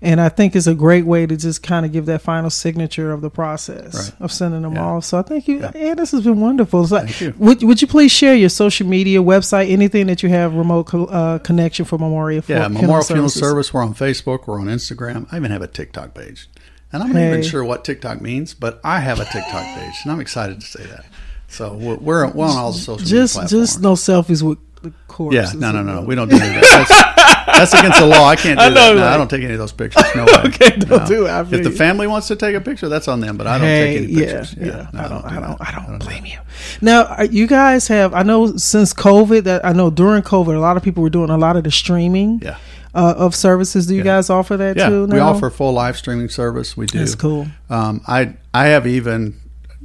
And 0.00 0.20
I 0.20 0.28
think 0.28 0.54
it's 0.56 0.66
a 0.66 0.74
great 0.74 1.04
way 1.06 1.26
to 1.26 1.36
just 1.36 1.62
kind 1.62 1.84
of 1.84 1.92
give 1.92 2.06
that 2.06 2.22
final 2.22 2.50
signature 2.50 3.10
of 3.12 3.20
the 3.20 3.30
process 3.30 3.94
Right. 3.94 4.12
of 4.20 4.32
sending 4.32 4.62
them 4.62 4.74
Yeah. 4.74 4.84
off. 4.84 5.04
So 5.04 5.18
I 5.18 5.22
think 5.22 5.48
you, 5.48 5.60
Yeah. 5.60 5.70
yeah, 5.74 5.94
this 5.94 6.10
has 6.12 6.22
been 6.22 6.40
wonderful. 6.40 6.86
So 6.86 6.98
Thank 6.98 7.20
you. 7.20 7.34
Would 7.38 7.62
would 7.62 7.82
you 7.82 7.88
please 7.88 8.12
share 8.12 8.34
your 8.34 8.48
social 8.48 8.86
media, 8.86 9.20
website, 9.22 9.70
anything 9.70 10.06
that 10.06 10.22
you 10.22 10.28
have 10.28 10.54
remote 10.54 10.84
co- 10.86 11.06
uh, 11.06 11.38
connection 11.38 11.84
for 11.84 11.98
Memorial? 11.98 12.42
Yeah, 12.46 12.66
Funeral 12.68 12.82
Memorial 12.82 13.04
Funeral? 13.04 13.28
Service. 13.28 13.74
We're 13.74 13.82
on 13.82 13.94
Facebook. 13.94 14.46
We're 14.46 14.60
on 14.60 14.66
Instagram. 14.66 15.26
I 15.32 15.36
even 15.36 15.50
have 15.50 15.62
a 15.62 15.66
TikTok 15.66 16.14
page, 16.14 16.48
and 16.92 17.02
I'm 17.02 17.12
not 17.12 17.22
even 17.22 17.42
sure 17.42 17.64
what 17.64 17.84
TikTok 17.84 18.20
means, 18.20 18.54
but 18.54 18.80
I 18.84 19.00
have 19.00 19.20
a 19.20 19.24
TikTok 19.24 19.64
page, 19.76 19.94
and 20.04 20.12
I'm 20.12 20.20
excited 20.20 20.60
to 20.60 20.66
say 20.66 20.84
that. 20.84 21.04
So 21.48 21.72
we're 21.72 21.96
we're, 21.96 22.26
we're 22.28 22.44
on 22.46 22.56
all 22.56 22.72
the 22.72 22.78
social 22.78 23.06
Just 23.06 23.36
media 23.36 23.48
just 23.48 23.80
no 23.80 23.94
selfies 23.94 24.42
with 24.42 24.58
the 24.82 24.92
corpses. 25.08 25.54
yeah, 25.54 25.58
no, 25.58 25.72
no, 25.72 25.82
no, 25.82 26.02
we 26.02 26.14
don't 26.14 26.28
do 26.28 26.38
that. 26.38 27.24
That's, 27.58 27.72
that's 27.72 27.82
against 27.82 28.00
the 28.00 28.06
law. 28.06 28.26
I 28.28 28.36
can't 28.36 28.58
do 28.58 28.64
I 28.64 28.68
know, 28.68 28.74
that. 28.74 28.94
No, 28.96 29.02
right. 29.06 29.14
I 29.14 29.16
don't 29.16 29.28
take 29.28 29.42
any 29.42 29.52
of 29.52 29.58
those 29.58 29.72
pictures. 29.72 30.04
No 30.14 30.24
way. 30.24 30.32
Okay, 30.46 30.70
don't 30.76 30.90
No. 31.02 31.06
do 31.06 31.26
it. 31.26 31.52
If 31.52 31.64
the 31.64 31.70
family 31.70 32.06
wants 32.06 32.28
to 32.28 32.36
take 32.36 32.54
a 32.54 32.60
picture, 32.60 32.88
that's 32.88 33.08
on 33.08 33.20
them. 33.20 33.36
But 33.36 33.46
I 33.46 33.58
don't 33.58 33.66
Hey, 33.66 33.98
take 33.98 34.02
any 34.04 34.12
yeah, 34.12 34.26
pictures. 34.40 34.54
yeah. 34.58 34.86
no, 34.92 35.00
I 35.00 35.08
don't, 35.08 35.24
I 35.24 35.28
do 35.34 35.40
don't, 35.40 35.58
that. 35.58 35.68
I 35.68 35.72
don't 35.86 35.98
do 35.98 36.06
blame 36.06 36.22
that. 36.22 36.30
you. 36.30 36.38
Now, 36.80 37.22
you 37.22 37.46
guys 37.46 37.88
have. 37.88 38.14
I 38.14 38.22
know 38.22 38.56
since 38.56 38.92
COVID 38.94 39.44
that 39.44 39.64
I 39.64 39.72
know 39.72 39.90
during 39.90 40.22
COVID, 40.22 40.56
a 40.56 40.60
lot 40.60 40.76
of 40.76 40.82
people 40.82 41.02
were 41.02 41.10
doing 41.10 41.30
a 41.30 41.38
lot 41.38 41.56
of 41.56 41.64
the 41.64 41.70
streaming 41.70 42.40
Yeah. 42.42 42.56
uh, 42.94 43.14
of 43.16 43.34
services. 43.34 43.86
Do 43.86 43.94
you 43.94 43.98
Yeah. 44.00 44.04
guys 44.16 44.30
offer 44.30 44.56
that 44.56 44.76
Yeah, 44.76 44.88
too? 44.88 45.06
we 45.06 45.18
offer 45.18 45.50
full 45.50 45.72
live 45.72 45.96
streaming 45.96 46.28
service. 46.28 46.76
We 46.76 46.86
do. 46.86 46.98
That's 46.98 47.14
cool. 47.14 47.48
Um, 47.70 48.00
I 48.08 48.34
I 48.54 48.66
have 48.66 48.86
even 48.86 49.34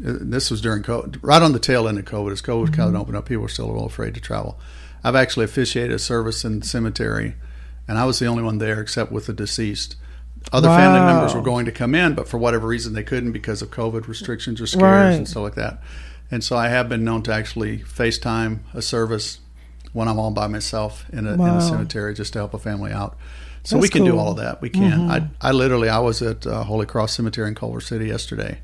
uh, 0.06 0.18
this 0.22 0.50
was 0.50 0.62
during 0.62 0.84
COVID, 0.84 1.18
right 1.22 1.42
on 1.42 1.52
the 1.54 1.60
tail 1.60 1.88
end 1.88 2.00
of 2.00 2.06
COVID. 2.06 2.32
As 2.32 2.42
COVID 2.42 2.66
Mm-hmm. 2.68 2.74
kind 2.76 2.96
of 2.96 3.02
opened 3.02 3.18
up, 3.18 3.26
people 3.26 3.44
were 3.44 3.50
still 3.50 3.66
a 3.66 3.72
little 3.72 3.86
afraid 3.86 4.14
to 4.16 4.22
travel. 4.22 4.58
I've 5.04 5.16
actually 5.16 5.46
officiated 5.46 5.92
a 5.92 6.00
service 6.00 6.44
in 6.46 6.62
the 6.62 6.66
cemetery, 6.66 7.36
and 7.88 7.98
I 7.98 8.06
was 8.06 8.20
the 8.20 8.26
only 8.28 8.44
one 8.44 8.58
there 8.58 8.80
except 8.82 9.12
with 9.12 9.26
the 9.28 9.34
deceased. 9.34 9.96
Other 10.52 10.68
family 10.68 11.00
members 11.00 11.34
were 11.34 11.42
going 11.42 11.66
to 11.66 11.72
come 11.72 11.96
in, 11.96 12.16
but 12.16 12.28
for 12.28 12.38
whatever 12.38 12.68
reason 12.68 12.94
they 12.94 13.04
couldn't 13.04 13.32
because 13.32 13.62
of 13.62 13.70
COVID 13.72 14.08
restrictions 14.08 14.60
or 14.60 14.68
scares 14.68 14.82
Right. 14.82 15.14
and 15.16 15.28
stuff 15.28 15.44
like 15.44 15.56
that. 15.56 15.82
And 16.30 16.44
so 16.44 16.58
I 16.58 16.68
have 16.68 16.90
been 16.90 17.04
known 17.04 17.24
to 17.24 17.34
actually 17.34 17.80
FaceTime 17.80 18.60
a 18.74 18.82
service 18.82 19.40
when 19.94 20.08
I'm 20.08 20.20
all 20.20 20.32
by 20.32 20.48
myself 20.48 21.06
in 21.14 21.28
a, 21.28 21.34
in 21.34 21.40
a 21.42 21.62
cemetery 21.62 22.14
just 22.14 22.34
to 22.34 22.40
help 22.40 22.54
a 22.54 22.60
family 22.60 22.92
out. 22.92 23.18
So 23.64 23.76
That's 23.78 23.84
we 23.84 23.90
can 23.90 24.04
do 24.04 24.12
cool. 24.12 24.20
Mm-hmm. 24.20 24.26
all 24.28 24.32
of 24.32 24.38
that. 24.38 24.62
We 24.62 24.70
can. 24.70 25.10
I, 25.10 25.30
I 25.40 25.52
literally, 25.52 25.88
I 25.88 26.00
was 26.00 26.22
at 26.22 26.46
uh, 26.46 26.64
Holy 26.64 26.86
Cross 26.86 27.16
Cemetery 27.16 27.48
in 27.48 27.56
Culver 27.56 27.80
City 27.80 28.08
yesterday. 28.08 28.60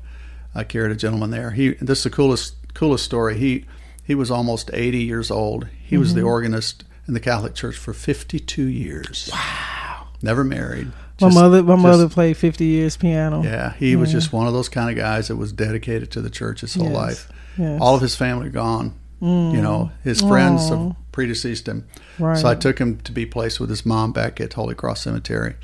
I 0.54 0.64
carried 0.64 0.92
a 0.92 0.96
gentleman 0.96 1.30
there. 1.30 1.52
He, 1.52 1.70
this 1.74 1.98
is 1.98 2.04
the 2.04 2.10
coolest, 2.10 2.56
coolest 2.74 3.04
story. 3.06 3.38
He, 3.38 3.64
he 4.04 4.14
was 4.14 4.30
almost 4.30 4.70
80 4.74 4.98
years 4.98 5.30
old. 5.30 5.68
He 5.82 5.96
was 5.96 6.10
Mm-hmm. 6.10 6.18
the 6.18 6.26
organist 6.26 6.84
in 7.10 7.14
the 7.14 7.20
Catholic 7.20 7.54
Church 7.56 7.76
for 7.76 7.92
52 7.92 8.62
years. 8.62 9.28
Wow. 9.32 10.06
Never 10.22 10.44
married. 10.44 10.86
My 11.20 11.26
Just- 11.28 11.34
mother, 11.34 11.62
my 11.64 11.74
just- 11.74 11.82
mother 11.82 12.08
played 12.08 12.36
fifty 12.36 12.66
years 12.66 12.96
piano. 12.96 13.42
Yeah, 13.42 13.72
he 13.74 13.96
was 13.96 14.10
just 14.12 14.32
one 14.32 14.46
of 14.46 14.52
those 14.54 14.68
kind 14.70 14.88
of 14.88 14.96
guys 14.96 15.28
that 15.28 15.36
was 15.36 15.52
dedicated 15.52 16.10
to 16.12 16.22
the 16.22 16.30
church 16.30 16.60
his 16.62 16.74
whole 16.74 16.86
Yes, 16.86 16.94
life. 16.94 17.28
yes. 17.58 17.78
All 17.80 17.94
of 17.96 18.00
his 18.00 18.14
family 18.14 18.48
gone. 18.48 18.94
You 19.22 19.60
know, 19.60 19.90
his 20.02 20.22
friends 20.22 20.62
Aw. 20.70 20.76
have 20.88 20.96
predeceased 21.12 21.66
him. 21.68 21.84
Right. 22.18 22.38
So 22.38 22.48
I 22.48 22.54
took 22.54 22.78
him 22.78 23.00
to 23.04 23.12
be 23.12 23.26
placed 23.26 23.60
with 23.60 23.68
his 23.68 23.84
mom 23.84 24.12
back 24.12 24.40
at 24.40 24.54
Holy 24.54 24.74
Cross 24.74 25.02
Cemetery, 25.02 25.56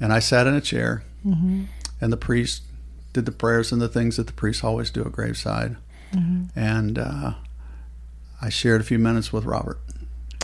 and 0.00 0.12
I 0.12 0.20
sat 0.20 0.46
in 0.46 0.54
a 0.54 0.60
chair, 0.60 1.02
Mm-hmm. 1.26 1.64
and 2.00 2.12
the 2.12 2.16
priest 2.16 2.62
did 3.12 3.26
the 3.26 3.32
prayers 3.32 3.72
and 3.72 3.80
the 3.82 3.88
things 3.88 4.16
that 4.16 4.28
the 4.28 4.32
priests 4.32 4.62
always 4.62 4.90
do 4.92 5.00
at 5.04 5.10
graveside, 5.10 5.76
Mm-hmm. 6.14 6.56
and 6.58 6.98
uh, 7.00 7.32
I 8.40 8.48
shared 8.48 8.80
a 8.80 8.84
few 8.84 8.98
minutes 9.00 9.32
with 9.32 9.44
Robert, 9.44 9.80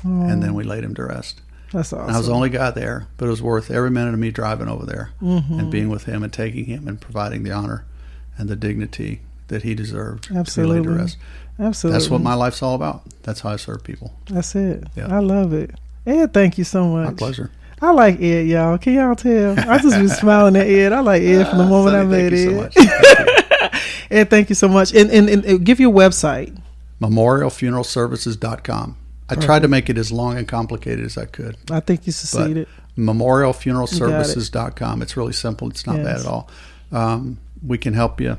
and 0.04 0.42
then 0.42 0.54
we 0.54 0.64
laid 0.64 0.84
him 0.84 0.94
to 0.94 1.04
rest. 1.04 1.40
That's 1.72 1.92
awesome. 1.92 2.06
And 2.06 2.14
I 2.14 2.18
was 2.18 2.28
the 2.28 2.32
only 2.32 2.48
guy 2.50 2.70
there, 2.70 3.08
but 3.16 3.26
it 3.26 3.30
was 3.30 3.42
worth 3.42 3.70
every 3.70 3.90
minute 3.90 4.14
of 4.14 4.20
me 4.20 4.30
driving 4.30 4.68
over 4.68 4.86
there 4.86 5.10
Mm-hmm. 5.20 5.58
and 5.58 5.70
being 5.70 5.88
with 5.88 6.04
him 6.04 6.22
and 6.22 6.32
taking 6.32 6.64
him 6.66 6.86
and 6.86 7.00
providing 7.00 7.42
the 7.42 7.50
honor 7.52 7.84
and 8.38 8.48
the 8.48 8.54
dignity 8.56 9.20
that 9.48 9.62
he 9.62 9.74
deserved 9.74 10.24
to 10.24 10.28
be 10.30 10.34
laid 10.34 10.40
Absolutely. 10.40 10.82
to 10.82 10.90
rest. 10.90 11.16
Absolutely. 11.58 11.98
That's 11.98 12.10
what 12.10 12.20
my 12.20 12.34
life's 12.34 12.62
all 12.62 12.74
about. 12.74 13.02
That's 13.22 13.40
how 13.40 13.50
I 13.50 13.56
serve 13.56 13.82
people. 13.82 14.12
That's 14.30 14.54
it. 14.54 14.84
Yeah. 14.94 15.08
I 15.14 15.18
love 15.20 15.52
it. 15.52 15.70
Ed, 16.06 16.32
thank 16.32 16.56
you 16.58 16.64
so 16.64 16.86
much. 16.86 17.06
My 17.08 17.14
pleasure. 17.14 17.50
I 17.82 17.90
like 17.92 18.20
Ed, 18.22 18.46
y'all. 18.46 18.78
Can 18.78 18.94
y'all 18.94 19.14
tell? 19.16 19.58
I 19.58 19.78
just 19.78 19.96
been 19.96 20.08
smiling 20.08 20.56
at 20.56 20.66
Ed. 20.66 20.92
I 20.92 21.00
like 21.00 21.22
Ed 21.22 21.44
from 21.48 21.58
the 21.58 21.64
moment 21.66 21.96
I 21.96 22.04
met 22.04 22.30
thank 22.30 22.32
you 22.32 22.44
so 22.44 22.50
Ed. 22.52 22.60
much. 22.62 22.74
Thank. 22.74 23.74
Ed, 24.12 24.30
thank 24.30 24.48
you 24.50 24.54
so 24.54 24.68
much. 24.68 24.94
And, 24.94 25.10
and, 25.10 25.28
and 25.44 25.64
give 25.66 25.80
your 25.80 25.92
website. 25.92 26.56
MemorialFuneralServices.com. 27.00 28.97
I 29.28 29.34
tried 29.34 29.62
to 29.62 29.69
make 29.69 29.91
it 29.91 29.99
as 29.99 30.12
long 30.12 30.39
and 30.39 30.47
complicated 30.47 31.04
as 31.04 31.19
I 31.19 31.25
could. 31.25 31.56
I 31.71 31.80
think 31.80 32.06
you 32.06 32.12
succeeded. 32.12 32.69
memorialfuneralservices.com. 32.97 35.02
It's 35.02 35.17
really 35.17 35.32
simple. 35.32 35.69
It's 35.69 35.86
not 35.86 35.97
bad 35.97 36.21
at 36.21 36.26
all. 36.26 36.49
Um, 36.93 37.39
we 37.67 37.78
can 37.78 37.95
help 37.95 38.21
you 38.21 38.39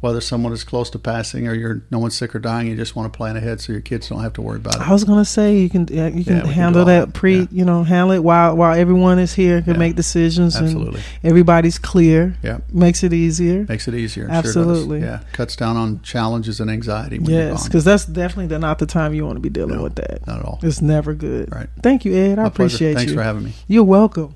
whether 0.00 0.20
someone 0.20 0.52
is 0.52 0.64
close 0.64 0.88
to 0.90 0.98
passing 0.98 1.46
or 1.46 1.54
you're 1.54 1.82
no 1.90 1.98
one's 1.98 2.14
sick 2.16 2.34
or 2.34 2.38
dying. 2.38 2.68
You 2.68 2.76
just 2.76 2.96
want 2.96 3.12
to 3.12 3.16
plan 3.16 3.36
ahead 3.36 3.60
so 3.60 3.72
your 3.72 3.82
kids 3.82 4.08
don't 4.08 4.22
have 4.22 4.32
to 4.34 4.42
worry 4.42 4.56
about 4.56 4.76
it. 4.76 4.80
I 4.80 4.92
was 4.92 5.04
gonna 5.04 5.24
say 5.24 5.58
you 5.58 5.68
can 5.68 5.82
uh, 5.82 6.06
you 6.06 6.24
can 6.24 6.36
Yeah, 6.36 6.42
we 6.42 6.44
can 6.44 6.46
handle 6.52 6.84
that 6.86 7.12
pre 7.12 7.40
Yeah. 7.40 7.46
you 7.50 7.64
know 7.64 7.84
handle 7.84 8.12
it 8.12 8.24
while 8.24 8.56
while 8.56 8.74
everyone 8.78 9.18
is 9.18 9.34
here 9.34 9.60
can 9.62 9.74
Yeah. 9.74 9.78
make 9.78 9.96
decisions 9.96 10.56
Absolutely. 10.56 11.00
and 11.22 11.30
everybody's 11.30 11.78
clear. 11.78 12.34
Yeah. 12.42 12.58
makes 12.72 13.02
it 13.02 13.12
easier. 13.12 13.66
Makes 13.68 13.88
it 13.88 13.94
easier. 13.94 14.24
Sure 14.26 14.34
Absolutely. 14.34 15.00
does. 15.00 15.08
Yeah. 15.08 15.20
Cuts 15.32 15.54
down 15.56 15.76
on 15.76 16.00
challenges 16.02 16.60
and 16.60 16.70
anxiety 16.70 17.18
when 17.18 17.30
Yes, 17.34 17.64
because 17.68 17.84
that's 17.84 18.06
definitely 18.06 18.56
not 18.58 18.78
the 18.78 18.86
time 18.86 19.12
you 19.14 19.24
want 19.26 19.36
to 19.36 19.40
be 19.40 19.50
dealing 19.50 19.76
No, 19.76 19.82
with 19.82 19.96
that. 19.96 20.26
Not 20.26 20.38
at 20.40 20.44
all. 20.44 20.58
It's 20.62 20.80
never 20.80 21.12
good. 21.14 21.52
Right. 21.54 21.68
Thank 21.82 22.04
you, 22.04 22.14
Ed. 22.14 22.38
I 22.38 22.44
My 22.44 22.48
pleasure. 22.48 22.76
appreciate 22.76 22.94
Thanks 22.94 23.10
you. 23.12 23.16
for 23.18 23.22
having 23.22 23.44
me. 23.44 23.52
You're 23.68 23.84
welcome. 23.84 24.34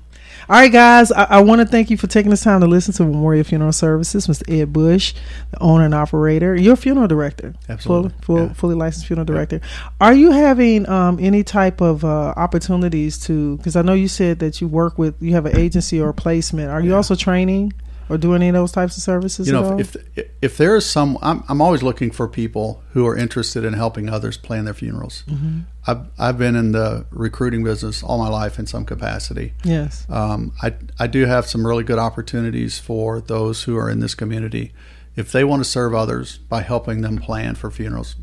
All 0.49 0.55
right, 0.57 0.71
guys. 0.71 1.11
I, 1.11 1.23
I 1.23 1.41
want 1.41 1.61
to 1.61 1.65
thank 1.67 1.89
you 1.89 1.97
for 1.97 2.07
taking 2.07 2.29
this 2.29 2.43
time 2.43 2.61
to 2.61 2.67
listen 2.67 2.93
to 2.95 3.03
Memorial 3.03 3.43
Funeral 3.43 3.71
Services, 3.71 4.27
Mr. 4.27 4.43
Ed 4.61 4.71
Bush, 4.71 5.13
the 5.51 5.59
owner 5.59 5.85
and 5.85 5.93
operator. 5.95 6.55
You're 6.55 6.73
a 6.73 6.77
funeral 6.77 7.07
director, 7.07 7.55
Absolutely. 7.67 8.09
full, 8.21 8.37
full, 8.37 8.47
Yeah. 8.47 8.53
fully 8.53 8.75
licensed 8.75 9.07
funeral 9.07 9.25
director. 9.25 9.59
Are 9.99 10.13
you 10.13 10.31
having 10.31 10.87
um, 10.87 11.17
any 11.19 11.43
type 11.43 11.81
of 11.81 12.05
uh, 12.05 12.33
opportunities 12.37 13.17
to? 13.25 13.57
Because 13.57 13.75
I 13.75 13.81
know 13.81 13.93
you 13.93 14.07
said 14.07 14.39
that 14.39 14.61
you 14.61 14.67
work 14.67 14.97
with, 14.99 15.15
you 15.21 15.33
have 15.33 15.45
an 15.47 15.57
agency 15.57 15.99
or 15.99 16.09
a 16.09 16.13
placement. 16.13 16.69
Are 16.69 16.81
you 16.81 16.91
Yeah. 16.91 16.97
also 16.97 17.15
training 17.15 17.73
or 18.09 18.17
doing 18.17 18.35
any 18.35 18.49
of 18.49 18.53
those 18.53 18.71
types 18.71 18.97
of 18.97 19.03
services? 19.03 19.47
You 19.47 19.53
know, 19.53 19.79
if 19.79 19.95
if, 20.15 20.29
if 20.41 20.57
there 20.57 20.75
is 20.75 20.85
some, 20.85 21.17
I'm, 21.21 21.43
I'm 21.47 21.61
always 21.61 21.81
looking 21.83 22.11
for 22.11 22.27
people 22.27 22.83
who 22.91 23.05
are 23.07 23.15
interested 23.17 23.63
in 23.65 23.73
helping 23.73 24.09
others 24.09 24.37
plan 24.37 24.65
their 24.65 24.73
funerals. 24.73 25.23
Mm-hmm. 25.27 25.61
I've 25.87 26.05
I've 26.17 26.37
been 26.37 26.55
in 26.55 26.71
the 26.71 27.05
recruiting 27.11 27.63
business 27.63 28.03
all 28.03 28.17
my 28.17 28.29
life 28.29 28.59
in 28.59 28.65
some 28.67 28.85
capacity. 28.85 29.53
yes, 29.63 30.05
Um, 30.09 30.53
I 30.61 30.73
I 30.99 31.07
do 31.07 31.25
have 31.25 31.45
some 31.45 31.65
really 31.65 31.83
good 31.83 31.99
opportunities 31.99 32.79
for 32.79 33.21
those 33.21 33.63
who 33.63 33.77
are 33.77 33.89
in 33.89 33.99
this 33.99 34.15
community, 34.15 34.73
if 35.15 35.31
they 35.31 35.43
want 35.43 35.63
to 35.63 35.69
serve 35.69 35.93
others 35.93 36.37
by 36.37 36.61
helping 36.61 37.01
them 37.01 37.17
plan 37.17 37.55
for 37.55 37.71
funerals, 37.71 38.15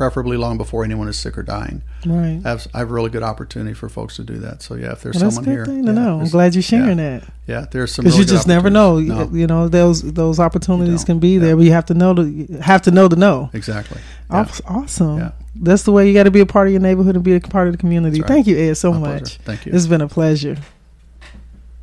preferably 0.00 0.38
long 0.38 0.56
before 0.56 0.82
anyone 0.82 1.06
is 1.08 1.18
sick 1.18 1.36
or 1.36 1.42
dying. 1.42 1.82
right. 2.06 2.40
I 2.42 2.48
have, 2.48 2.66
I 2.72 2.78
have 2.78 2.88
a 2.90 2.92
really 2.94 3.10
good 3.10 3.22
opportunity 3.22 3.74
for 3.74 3.90
folks 3.90 4.16
to 4.16 4.24
do 4.24 4.38
that. 4.38 4.62
So 4.62 4.74
yeah, 4.74 4.92
if 4.92 5.02
there's 5.02 5.20
Well, 5.20 5.30
someone 5.30 5.52
here, 5.52 5.66
thing 5.66 5.84
yeah, 5.84 5.92
know. 5.92 6.20
I'm 6.20 6.28
glad 6.30 6.54
you're 6.54 6.62
sharing 6.62 6.98
yeah, 6.98 7.18
that. 7.18 7.28
Yeah, 7.46 7.66
there's 7.70 7.92
some 7.92 8.04
because 8.04 8.16
you 8.16 8.20
really 8.22 8.28
good 8.30 8.34
just 8.36 8.48
never 8.48 8.70
know. 8.70 8.98
No, 8.98 9.28
You 9.30 9.46
know 9.46 9.68
those 9.68 10.00
those 10.00 10.40
opportunities 10.40 11.04
can 11.04 11.18
be 11.18 11.34
Yeah. 11.34 11.40
there, 11.40 11.56
but 11.56 11.64
you 11.66 11.72
have 11.72 11.84
to 11.86 11.94
know 11.94 12.14
to 12.14 12.46
have 12.62 12.80
to 12.82 12.90
know 12.90 13.08
to 13.08 13.16
know. 13.16 13.50
exactly. 13.52 14.00
Yeah. 14.30 14.46
Awesome. 14.66 15.18
Yeah. 15.18 15.32
That's 15.54 15.82
the 15.82 15.92
way 15.92 16.08
you 16.08 16.14
got 16.14 16.22
to 16.22 16.30
be 16.30 16.40
a 16.40 16.46
part 16.46 16.68
of 16.68 16.72
your 16.72 16.80
neighborhood 16.80 17.14
and 17.16 17.22
be 17.22 17.34
a 17.34 17.40
part 17.40 17.66
of 17.68 17.74
the 17.74 17.78
community. 17.78 18.20
Right. 18.22 18.28
Thank 18.28 18.46
you, 18.46 18.56
Ed, 18.56 18.78
so 18.78 18.92
My 18.92 18.98
much. 19.00 19.18
pleasure. 19.20 19.38
Thank 19.44 19.66
you. 19.66 19.72
It's 19.74 19.86
been 19.86 20.00
a 20.00 20.08
pleasure. 20.08 20.56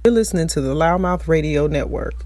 You're 0.03 0.13
listening 0.15 0.47
to 0.47 0.61
the 0.61 0.73
LouddMouth 0.73 1.27
Radio 1.27 1.67
Network. 1.67 2.25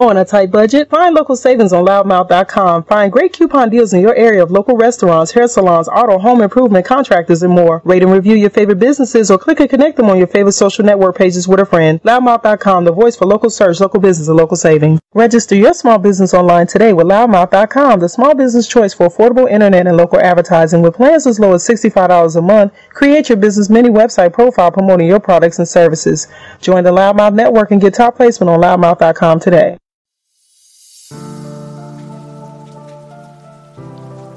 On 0.00 0.16
a 0.16 0.24
tight 0.24 0.50
budget, 0.50 0.88
find 0.88 1.14
local 1.14 1.36
savings 1.36 1.74
on 1.74 1.84
louddmouth.com. 1.84 2.84
Find 2.84 3.12
great 3.12 3.34
coupon 3.34 3.68
deals 3.68 3.92
in 3.92 4.00
your 4.00 4.14
area 4.14 4.42
of 4.42 4.50
local 4.50 4.74
restaurants, 4.74 5.32
hair 5.32 5.46
salons, 5.46 5.88
auto, 5.88 6.18
home 6.18 6.40
improvement, 6.40 6.86
contractors, 6.86 7.42
and 7.42 7.52
more. 7.52 7.82
Rate 7.84 8.02
and 8.02 8.10
review 8.10 8.34
your 8.34 8.48
favorite 8.48 8.78
businesses 8.78 9.30
or 9.30 9.36
click 9.36 9.60
and 9.60 9.68
connect 9.68 9.98
them 9.98 10.08
on 10.08 10.16
your 10.16 10.26
favorite 10.26 10.52
social 10.52 10.86
network 10.86 11.18
pages 11.18 11.46
with 11.46 11.60
a 11.60 11.66
friend. 11.66 12.02
LouddMouth.com, 12.02 12.86
the 12.86 12.92
voice 12.92 13.14
for 13.14 13.26
local 13.26 13.50
search, 13.50 13.78
local 13.80 14.00
business, 14.00 14.28
and 14.28 14.38
local 14.38 14.56
savings. 14.56 15.00
Register 15.12 15.54
your 15.54 15.74
small 15.74 15.98
business 15.98 16.32
online 16.32 16.66
today 16.66 16.94
with 16.94 17.06
louddmouth.com, 17.06 18.00
the 18.00 18.08
small 18.08 18.34
business 18.34 18.66
choice 18.66 18.94
for 18.94 19.08
affordable 19.08 19.50
internet 19.50 19.86
and 19.86 19.98
local 19.98 20.18
advertising 20.18 20.80
with 20.80 20.94
plans 20.94 21.26
as 21.26 21.38
low 21.38 21.52
as 21.52 21.68
$65 21.68 22.36
a 22.36 22.40
month. 22.40 22.72
Create 22.88 23.28
your 23.28 23.36
business 23.36 23.68
mini 23.68 23.90
website 23.90 24.32
profile 24.32 24.70
promoting 24.70 25.08
your 25.08 25.20
products 25.20 25.58
and 25.58 25.68
services. 25.68 26.26
Join 26.62 26.84
the 26.84 26.90
LouddMouth 26.90 27.34
network 27.34 27.70
and 27.70 27.82
get 27.82 27.92
top 27.92 28.16
placement 28.16 28.48
on 28.48 28.60
louddmouth.com 28.60 29.39
today. 29.40 29.76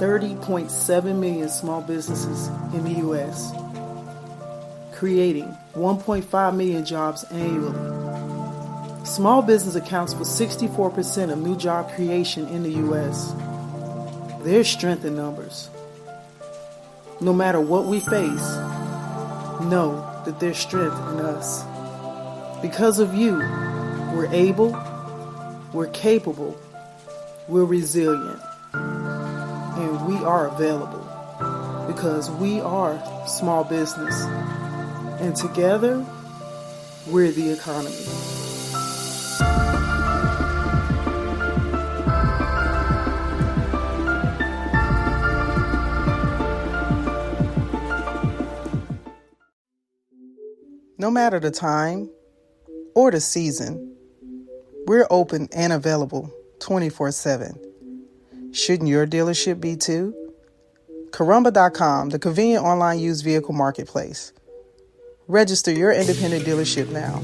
30.7 0.04 1.18
million 1.18 1.48
small 1.48 1.82
businesses 1.82 2.48
in 2.74 2.84
the 2.84 3.00
U.S., 3.00 3.54
creating 4.94 5.46
1.5 5.76 6.56
million 6.58 6.84
jobs 6.84 7.24
annually. 7.32 9.06
Small 9.06 9.42
business 9.42 9.76
accounts 9.76 10.14
for 10.14 10.26
64% 10.26 11.32
of 11.32 11.38
new 11.38 11.56
job 11.56 11.90
creation 11.92 12.48
in 12.48 12.64
the 12.64 12.72
U.S. 12.72 13.34
There's 14.42 14.68
strength 14.68 15.06
in 15.06 15.16
numbers. 15.16 15.70
No 17.22 17.32
matter 17.32 17.62
what 17.62 17.86
we 17.86 18.02
face, 18.02 18.50
know 19.70 20.22
that 20.26 20.38
there's 20.42 20.58
strength 20.58 20.98
in 21.14 21.22
us. 21.22 21.64
Because 22.62 23.00
of 23.00 23.14
you, 23.14 23.38
we're 24.14 24.30
able, 24.34 24.72
we're 25.74 25.88
capable, 25.88 26.56
we're 27.48 27.66
resilient, 27.66 28.40
and 28.74 30.08
we 30.08 30.16
are 30.18 30.48
available 30.48 31.00
because 31.88 32.30
we 32.32 32.62
are 32.62 33.02
small 33.28 33.64
business. 33.64 34.24
And 35.20 35.36
together, 35.36 36.06
we're 37.08 37.32
the 37.32 37.52
economy. 37.52 37.96
No 50.98 51.12
matter 51.12 51.40
the 51.40 51.52
time 51.52 52.10
or 52.96 53.12
the 53.12 53.20
season, 53.20 53.93
we're 54.86 55.08
open 55.10 55.50
and 55.54 55.74
available 55.74 56.32
24 56.60 57.12
7. 57.12 57.60
Shouldn't 58.52 58.90
your 58.90 59.08
dealership 59.08 59.60
be 59.60 59.76
too? 59.76 60.14
Carumba.com, 61.12 62.10
the 62.10 62.20
convenient 62.20 62.66
online 62.66 63.00
used 63.00 63.24
vehicle 63.24 63.54
marketplace. 63.54 64.34
Register 65.28 65.72
your 65.72 65.92
independent 65.92 66.46
dealership 66.46 66.90
now. 66.90 67.22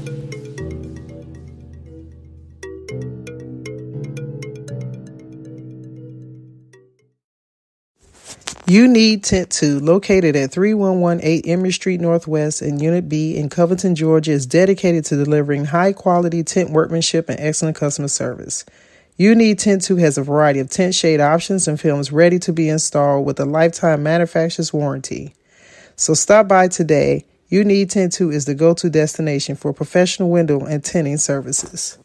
You 8.70 8.86
need 8.86 9.24
Tint 9.24 9.50
2, 9.50 9.80
located 9.80 10.36
at 10.36 10.52
3118 10.52 11.42
Emory 11.44 11.72
Street 11.72 12.00
Northwest 12.00 12.62
in 12.62 12.78
Unit 12.78 13.08
B 13.08 13.36
in 13.36 13.48
Covington, 13.48 13.96
Georgia, 13.96 14.30
is 14.30 14.46
dedicated 14.46 15.04
to 15.06 15.16
delivering 15.16 15.64
high 15.64 15.92
quality 15.92 16.44
tint 16.44 16.70
workmanship 16.70 17.28
and 17.28 17.40
excellent 17.40 17.76
customer 17.76 18.06
service. 18.06 18.64
You 19.16 19.34
Need 19.34 19.58
Tint 19.58 19.82
2 19.82 19.96
has 19.96 20.18
a 20.18 20.22
variety 20.22 20.60
of 20.60 20.70
tint 20.70 20.94
shade 20.94 21.20
options 21.20 21.66
and 21.66 21.80
films 21.80 22.12
ready 22.12 22.38
to 22.38 22.52
be 22.52 22.68
installed 22.68 23.26
with 23.26 23.40
a 23.40 23.44
lifetime 23.44 24.04
manufacturer's 24.04 24.72
warranty. 24.72 25.34
So 25.96 26.14
stop 26.14 26.46
by 26.46 26.68
today. 26.68 27.24
You 27.48 27.64
Need 27.64 27.90
Tint 27.90 28.12
2 28.12 28.30
is 28.30 28.44
the 28.44 28.54
go 28.54 28.72
to 28.74 28.88
destination 28.88 29.56
for 29.56 29.72
professional 29.72 30.30
window 30.30 30.60
and 30.60 30.84
tinting 30.84 31.16
services. 31.16 31.98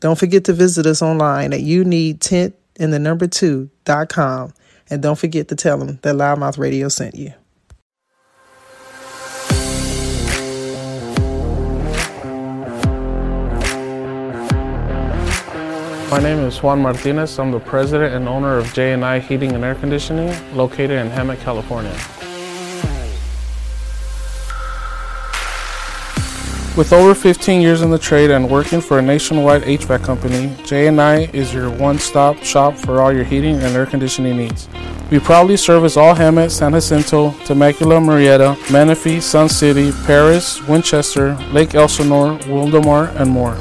Don't 0.00 0.18
forget 0.18 0.44
to 0.46 0.52
visit 0.52 0.86
us 0.86 1.02
online 1.02 1.52
at 1.52 1.60
you 1.60 1.84
need 1.84 2.20
tint 2.20 2.56
in 2.80 2.90
the 2.90 2.98
number 2.98 3.28
2.com 3.28 4.52
and 4.90 5.02
don't 5.02 5.18
forget 5.18 5.48
to 5.48 5.56
tell 5.56 5.78
them 5.78 5.98
that 6.02 6.14
LouddMouth 6.14 6.58
Radio 6.58 6.88
sent 6.88 7.14
you. 7.14 7.32
My 16.10 16.20
name 16.20 16.38
is 16.38 16.62
Juan 16.62 16.80
Martinez. 16.80 17.38
I'm 17.38 17.50
the 17.50 17.60
president 17.60 18.14
and 18.14 18.26
owner 18.26 18.56
of 18.56 18.72
J&I 18.72 19.18
Heating 19.18 19.52
and 19.52 19.62
Air 19.62 19.74
Conditioning 19.74 20.34
located 20.56 20.92
in 20.92 21.10
Hemet, 21.10 21.38
California. 21.40 21.92
With 26.78 26.92
over 26.92 27.14
15 27.14 27.60
years 27.60 27.82
in 27.82 27.90
the 27.90 27.98
trade 27.98 28.30
and 28.30 28.48
working 28.48 28.80
for 28.80 29.00
a 29.00 29.02
nationwide 29.02 29.62
HVAC 29.64 30.02
company, 30.02 30.56
J&I 30.64 31.24
is 31.32 31.52
your 31.52 31.68
one-stop 31.70 32.38
shop 32.42 32.76
for 32.76 33.02
all 33.02 33.12
your 33.12 33.24
heating 33.24 33.56
and 33.56 33.76
air 33.76 33.84
conditioning 33.84 34.36
needs. 34.36 34.68
We 35.10 35.18
proudly 35.18 35.56
service 35.56 35.96
all 35.96 36.14
Hemet, 36.14 36.50
San 36.50 36.72
Jacinto, 36.72 37.30
Temecula, 37.46 37.96
Murrieta, 37.96 38.56
Menifee, 38.70 39.20
Sun 39.20 39.48
City, 39.48 39.90
Perris, 39.90 40.60
Winchester, 40.68 41.34
Lake 41.50 41.74
Elsinore, 41.74 42.38
Wildomar, 42.40 43.14
and 43.18 43.30
more. 43.30 43.56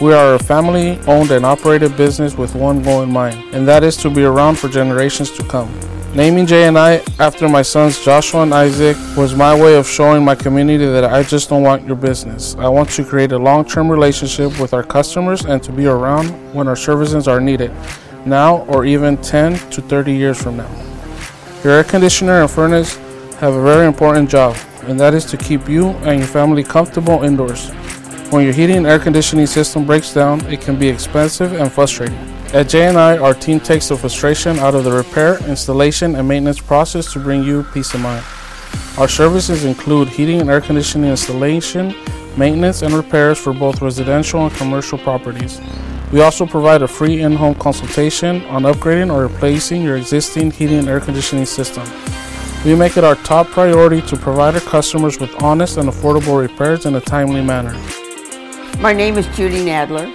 We 0.00 0.12
are 0.12 0.34
a 0.34 0.38
family 0.40 0.98
owned 1.06 1.30
and 1.30 1.46
operated 1.46 1.96
business 1.96 2.36
with 2.36 2.56
one 2.56 2.82
goal 2.82 3.02
in 3.02 3.12
mind, 3.12 3.54
and 3.54 3.66
that 3.68 3.84
is 3.84 3.96
to 3.98 4.10
be 4.10 4.24
around 4.24 4.58
for 4.58 4.68
generations 4.68 5.30
to 5.32 5.44
come. 5.44 5.72
Naming 6.16 6.46
J&I 6.46 7.00
after 7.20 7.48
my 7.48 7.62
sons 7.62 8.04
Joshua 8.04 8.42
and 8.42 8.52
Isaac 8.52 8.96
was 9.16 9.36
my 9.36 9.54
way 9.54 9.76
of 9.76 9.86
showing 9.86 10.24
my 10.24 10.34
community 10.34 10.84
that 10.84 11.04
I 11.04 11.22
just 11.22 11.48
don't 11.48 11.62
want 11.62 11.86
your 11.86 11.96
business. 11.96 12.56
I 12.56 12.66
want 12.66 12.90
to 12.90 13.04
create 13.04 13.30
a 13.30 13.38
long 13.38 13.64
term 13.64 13.88
relationship 13.88 14.58
with 14.58 14.74
our 14.74 14.82
customers 14.82 15.44
and 15.44 15.62
to 15.62 15.70
be 15.70 15.86
around 15.86 16.30
when 16.52 16.66
our 16.66 16.74
services 16.74 17.28
are 17.28 17.40
needed, 17.40 17.70
now 18.26 18.64
or 18.66 18.84
even 18.84 19.16
10 19.18 19.58
to 19.70 19.80
30 19.82 20.12
years 20.12 20.42
from 20.42 20.56
now. 20.56 20.70
Your 21.64 21.72
air 21.72 21.84
conditioner 21.84 22.40
and 22.40 22.50
furnace 22.50 22.96
have 23.38 23.54
a 23.54 23.62
very 23.62 23.86
important 23.86 24.30
job, 24.30 24.56
and 24.82 24.98
that 25.00 25.14
is 25.14 25.24
to 25.26 25.36
keep 25.36 25.68
you 25.68 25.88
and 26.06 26.18
your 26.18 26.28
family 26.28 26.62
comfortable 26.62 27.22
indoors. 27.22 27.70
When 28.30 28.44
your 28.44 28.52
heating 28.52 28.76
and 28.76 28.86
air 28.86 28.98
conditioning 28.98 29.46
system 29.46 29.86
breaks 29.86 30.12
down, 30.12 30.44
it 30.46 30.60
can 30.60 30.78
be 30.78 30.88
expensive 30.88 31.52
and 31.54 31.72
frustrating. 31.72 32.18
At 32.52 32.68
J&I, 32.68 33.18
our 33.18 33.34
team 33.34 33.60
takes 33.60 33.88
the 33.88 33.96
frustration 33.96 34.58
out 34.58 34.74
of 34.74 34.84
the 34.84 34.92
repair, 34.92 35.38
installation, 35.46 36.14
and 36.14 36.26
maintenance 36.26 36.60
process 36.60 37.12
to 37.12 37.18
bring 37.18 37.42
you 37.42 37.62
peace 37.74 37.92
of 37.94 38.00
mind. 38.00 38.24
Our 38.98 39.08
services 39.08 39.64
include 39.64 40.08
heating 40.08 40.40
and 40.40 40.50
air 40.50 40.60
conditioning 40.60 41.10
installation, 41.10 41.94
maintenance, 42.36 42.82
and 42.82 42.94
repairs 42.94 43.38
for 43.38 43.52
both 43.52 43.82
residential 43.82 44.46
and 44.46 44.54
commercial 44.54 44.98
properties. 44.98 45.60
We 46.10 46.22
also 46.22 46.46
provide 46.46 46.80
a 46.80 46.88
free 46.88 47.20
in 47.20 47.32
home 47.32 47.54
consultation 47.54 48.42
on 48.46 48.62
upgrading 48.62 49.12
or 49.12 49.20
replacing 49.20 49.82
your 49.82 49.98
existing 49.98 50.52
heating 50.52 50.78
and 50.78 50.88
air 50.88 51.00
conditioning 51.00 51.44
system. 51.44 51.86
We 52.64 52.74
make 52.74 52.96
it 52.96 53.04
our 53.04 53.14
top 53.16 53.48
priority 53.48 54.00
to 54.02 54.16
provide 54.16 54.54
our 54.54 54.60
customers 54.62 55.20
with 55.20 55.42
honest 55.42 55.76
and 55.76 55.86
affordable 55.86 56.40
repairs 56.40 56.86
in 56.86 56.94
a 56.94 57.00
timely 57.00 57.42
manner. 57.42 57.72
My 58.80 58.94
name 58.94 59.18
is 59.18 59.26
Judy 59.36 59.58
Nadler 59.66 60.10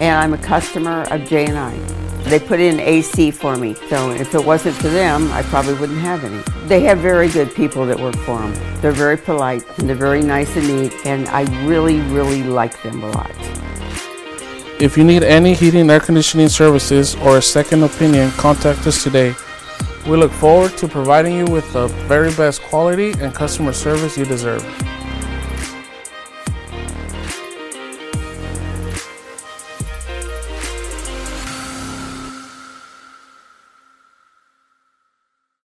and 0.00 0.18
I'm 0.18 0.34
a 0.34 0.38
customer 0.38 1.04
of 1.10 1.24
J&I. 1.26 1.78
They 2.24 2.38
put 2.38 2.60
in 2.60 2.78
AC 2.78 3.30
for 3.30 3.56
me, 3.56 3.74
so 3.88 4.10
if 4.10 4.34
it 4.34 4.44
wasn't 4.44 4.76
for 4.76 4.88
them, 4.88 5.32
I 5.32 5.42
probably 5.44 5.72
wouldn't 5.74 6.00
have 6.00 6.24
any. 6.24 6.42
They 6.66 6.80
have 6.80 6.98
very 6.98 7.30
good 7.30 7.54
people 7.54 7.86
that 7.86 7.98
work 7.98 8.16
for 8.16 8.38
them. 8.38 8.82
They're 8.82 8.92
very 8.92 9.16
polite 9.16 9.64
and 9.78 9.88
they're 9.88 9.96
very 9.96 10.20
nice 10.20 10.54
and 10.56 10.68
neat, 10.68 10.94
and 11.06 11.26
I 11.28 11.44
really, 11.66 12.00
really 12.00 12.42
like 12.42 12.82
them 12.82 13.02
a 13.02 13.10
lot. 13.12 13.67
If 14.80 14.96
you 14.96 15.02
need 15.02 15.24
any 15.24 15.54
heating 15.54 15.80
and 15.80 15.90
air 15.90 15.98
conditioning 15.98 16.48
services 16.48 17.16
or 17.16 17.38
a 17.38 17.42
second 17.42 17.82
opinion, 17.82 18.30
contact 18.32 18.86
us 18.86 19.02
today. 19.02 19.34
We 20.06 20.16
look 20.16 20.30
forward 20.30 20.76
to 20.76 20.86
providing 20.86 21.36
you 21.36 21.46
with 21.46 21.72
the 21.72 21.88
very 22.06 22.32
best 22.34 22.62
quality 22.62 23.10
and 23.18 23.34
customer 23.34 23.72
service 23.72 24.16
you 24.16 24.24
deserve. 24.24 24.62